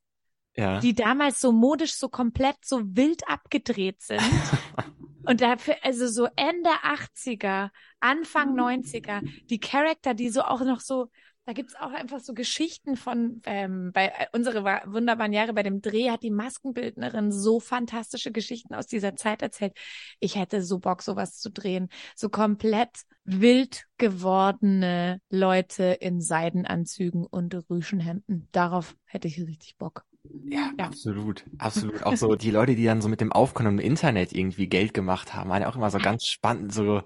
Ja. 0.55 0.79
die 0.79 0.93
damals 0.93 1.41
so 1.41 1.51
modisch 1.51 1.95
so 1.95 2.09
komplett 2.09 2.57
so 2.63 2.81
wild 2.95 3.27
abgedreht 3.27 4.01
sind. 4.01 4.21
Und 5.27 5.41
dafür, 5.41 5.77
also 5.81 6.07
so 6.07 6.27
Ende 6.35 6.69
80er, 6.83 7.71
Anfang 8.05 8.55
90er, 8.55 9.21
die 9.49 9.59
Charakter, 9.59 10.13
die 10.13 10.29
so 10.29 10.41
auch 10.41 10.61
noch 10.61 10.79
so, 10.79 11.09
da 11.45 11.53
gibt's 11.53 11.75
auch 11.75 11.91
einfach 11.91 12.19
so 12.19 12.35
Geschichten 12.35 12.97
von, 12.97 13.41
ähm, 13.45 13.91
bei 13.93 14.07
äh, 14.07 14.27
unsere 14.31 14.63
wunderbaren 14.63 15.33
Jahre 15.33 15.53
bei 15.53 15.63
dem 15.63 15.81
Dreh 15.81 16.11
hat 16.11 16.21
die 16.21 16.29
Maskenbildnerin 16.29 17.31
so 17.31 17.59
fantastische 17.59 18.31
Geschichten 18.31 18.75
aus 18.75 18.85
dieser 18.85 19.15
Zeit 19.15 19.41
erzählt. 19.41 19.73
Ich 20.19 20.35
hätte 20.35 20.61
so 20.61 20.77
Bock, 20.77 21.01
sowas 21.01 21.39
zu 21.39 21.49
drehen. 21.49 21.89
So 22.15 22.29
komplett 22.29 23.05
wild 23.23 23.85
gewordene 23.97 25.19
Leute 25.31 25.85
in 25.99 26.21
Seidenanzügen 26.21 27.25
und 27.25 27.55
Rüschenhemden. 27.71 28.49
Darauf 28.51 28.95
hätte 29.05 29.27
ich 29.27 29.39
richtig 29.39 29.77
Bock. 29.77 30.03
Ja, 30.47 30.71
Ja. 30.77 30.85
absolut, 30.85 31.45
absolut. 31.57 32.03
Auch 32.03 32.15
so 32.15 32.35
die 32.35 32.51
Leute, 32.51 32.75
die 32.75 32.85
dann 32.85 33.01
so 33.01 33.09
mit 33.09 33.21
dem 33.21 33.31
Aufkommen 33.31 33.79
im 33.79 33.79
Internet 33.79 34.33
irgendwie 34.33 34.67
Geld 34.67 34.93
gemacht 34.93 35.33
haben, 35.33 35.49
waren 35.49 35.61
ja 35.61 35.69
auch 35.69 35.75
immer 35.75 35.89
so 35.89 35.97
ganz 35.97 36.25
spannend. 36.25 36.73
So 36.73 37.01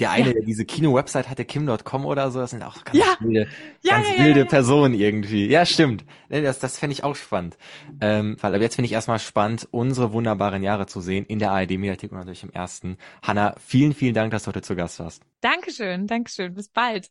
der 0.00 0.10
eine, 0.10 0.26
Ja. 0.28 0.32
der 0.32 0.42
diese 0.42 0.64
Kino-Website 0.64 1.28
hatte, 1.30 1.44
Kim.com 1.44 2.06
oder 2.06 2.30
so, 2.32 2.40
das 2.40 2.50
sind 2.50 2.62
auch 2.64 2.82
ganz 2.84 2.98
Ja. 2.98 3.16
wilde, 3.20 3.48
ganz 3.88 4.06
wilde. 4.18 4.44
Personen 4.44 4.94
irgendwie. 4.94 5.46
Ja, 5.46 5.64
stimmt. 5.64 6.04
Nee, 6.28 6.42
Das, 6.42 6.58
das 6.58 6.78
fände 6.78 6.92
ich 6.92 7.04
auch 7.04 7.14
spannend. 7.14 7.56
Ähm, 8.00 8.36
weil, 8.40 8.52
aber 8.54 8.62
jetzt 8.62 8.74
finde 8.74 8.86
ich 8.86 8.92
erstmal 8.92 9.20
spannend, 9.20 9.68
unsere 9.70 10.12
wunderbaren 10.12 10.62
Jahre 10.64 10.86
zu 10.86 11.00
sehen 11.00 11.24
in 11.26 11.38
der 11.38 11.52
ARD-Mediathek 11.52 12.10
und 12.10 12.18
natürlich 12.18 12.42
im 12.42 12.50
ersten. 12.50 12.96
Hanna, 13.22 13.54
vielen, 13.64 13.94
vielen 13.94 14.14
Dank, 14.14 14.32
dass 14.32 14.42
du 14.44 14.48
heute 14.48 14.62
zu 14.62 14.74
Gast 14.74 14.98
warst. 14.98 15.22
Dankeschön, 15.40 16.06
Dankeschön. 16.08 16.54
Bis 16.54 16.68
bald. 16.68 17.10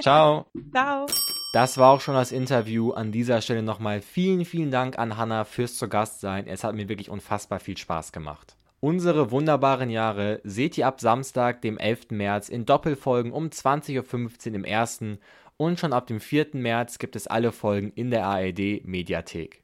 Ciao. 0.00 0.46
Ciao. 0.72 1.06
Das 1.54 1.78
war 1.78 1.92
auch 1.92 2.00
schon 2.00 2.16
das 2.16 2.32
Interview. 2.32 2.90
An 2.90 3.12
dieser 3.12 3.40
Stelle 3.40 3.62
nochmal 3.62 4.00
vielen, 4.00 4.44
vielen 4.44 4.72
Dank 4.72 4.98
an 4.98 5.16
Hanna 5.16 5.44
fürs 5.44 5.76
zu 5.76 5.88
Gast 5.88 6.20
sein. 6.20 6.48
Es 6.48 6.64
hat 6.64 6.74
mir 6.74 6.88
wirklich 6.88 7.10
unfassbar 7.10 7.60
viel 7.60 7.76
Spaß 7.76 8.10
gemacht. 8.10 8.56
Unsere 8.80 9.30
wunderbaren 9.30 9.88
Jahre 9.88 10.40
seht 10.42 10.76
ihr 10.76 10.88
ab 10.88 11.00
Samstag, 11.00 11.62
dem 11.62 11.78
11. 11.78 12.10
März, 12.10 12.48
in 12.48 12.66
Doppelfolgen 12.66 13.30
um 13.30 13.50
20.15 13.50 14.48
Uhr 14.48 14.54
im 14.56 14.64
ersten 14.64 15.20
und 15.56 15.78
schon 15.78 15.92
ab 15.92 16.08
dem 16.08 16.18
4. 16.18 16.48
März 16.54 16.98
gibt 16.98 17.14
es 17.14 17.28
alle 17.28 17.52
Folgen 17.52 17.92
in 17.94 18.10
der 18.10 18.26
ARD 18.26 18.84
Mediathek. 18.84 19.62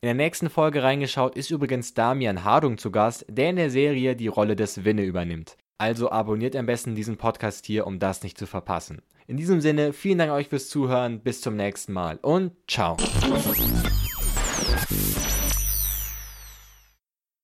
In 0.00 0.08
der 0.08 0.14
nächsten 0.14 0.50
Folge 0.50 0.82
reingeschaut 0.82 1.36
ist 1.36 1.52
übrigens 1.52 1.94
Damian 1.94 2.42
Hardung 2.42 2.78
zu 2.78 2.90
Gast, 2.90 3.24
der 3.28 3.50
in 3.50 3.56
der 3.56 3.70
Serie 3.70 4.16
die 4.16 4.26
Rolle 4.26 4.56
des 4.56 4.84
Winne 4.84 5.04
übernimmt. 5.04 5.56
Also 5.78 6.10
abonniert 6.10 6.56
am 6.56 6.66
besten 6.66 6.96
diesen 6.96 7.16
Podcast 7.16 7.64
hier, 7.64 7.86
um 7.86 8.00
das 8.00 8.24
nicht 8.24 8.36
zu 8.36 8.46
verpassen. 8.46 9.02
In 9.28 9.36
diesem 9.36 9.60
Sinne, 9.60 9.92
vielen 9.92 10.16
Dank 10.16 10.32
euch 10.32 10.48
fürs 10.48 10.70
Zuhören, 10.70 11.20
bis 11.20 11.42
zum 11.42 11.54
nächsten 11.54 11.92
Mal 11.92 12.18
und 12.22 12.52
ciao. 12.66 12.96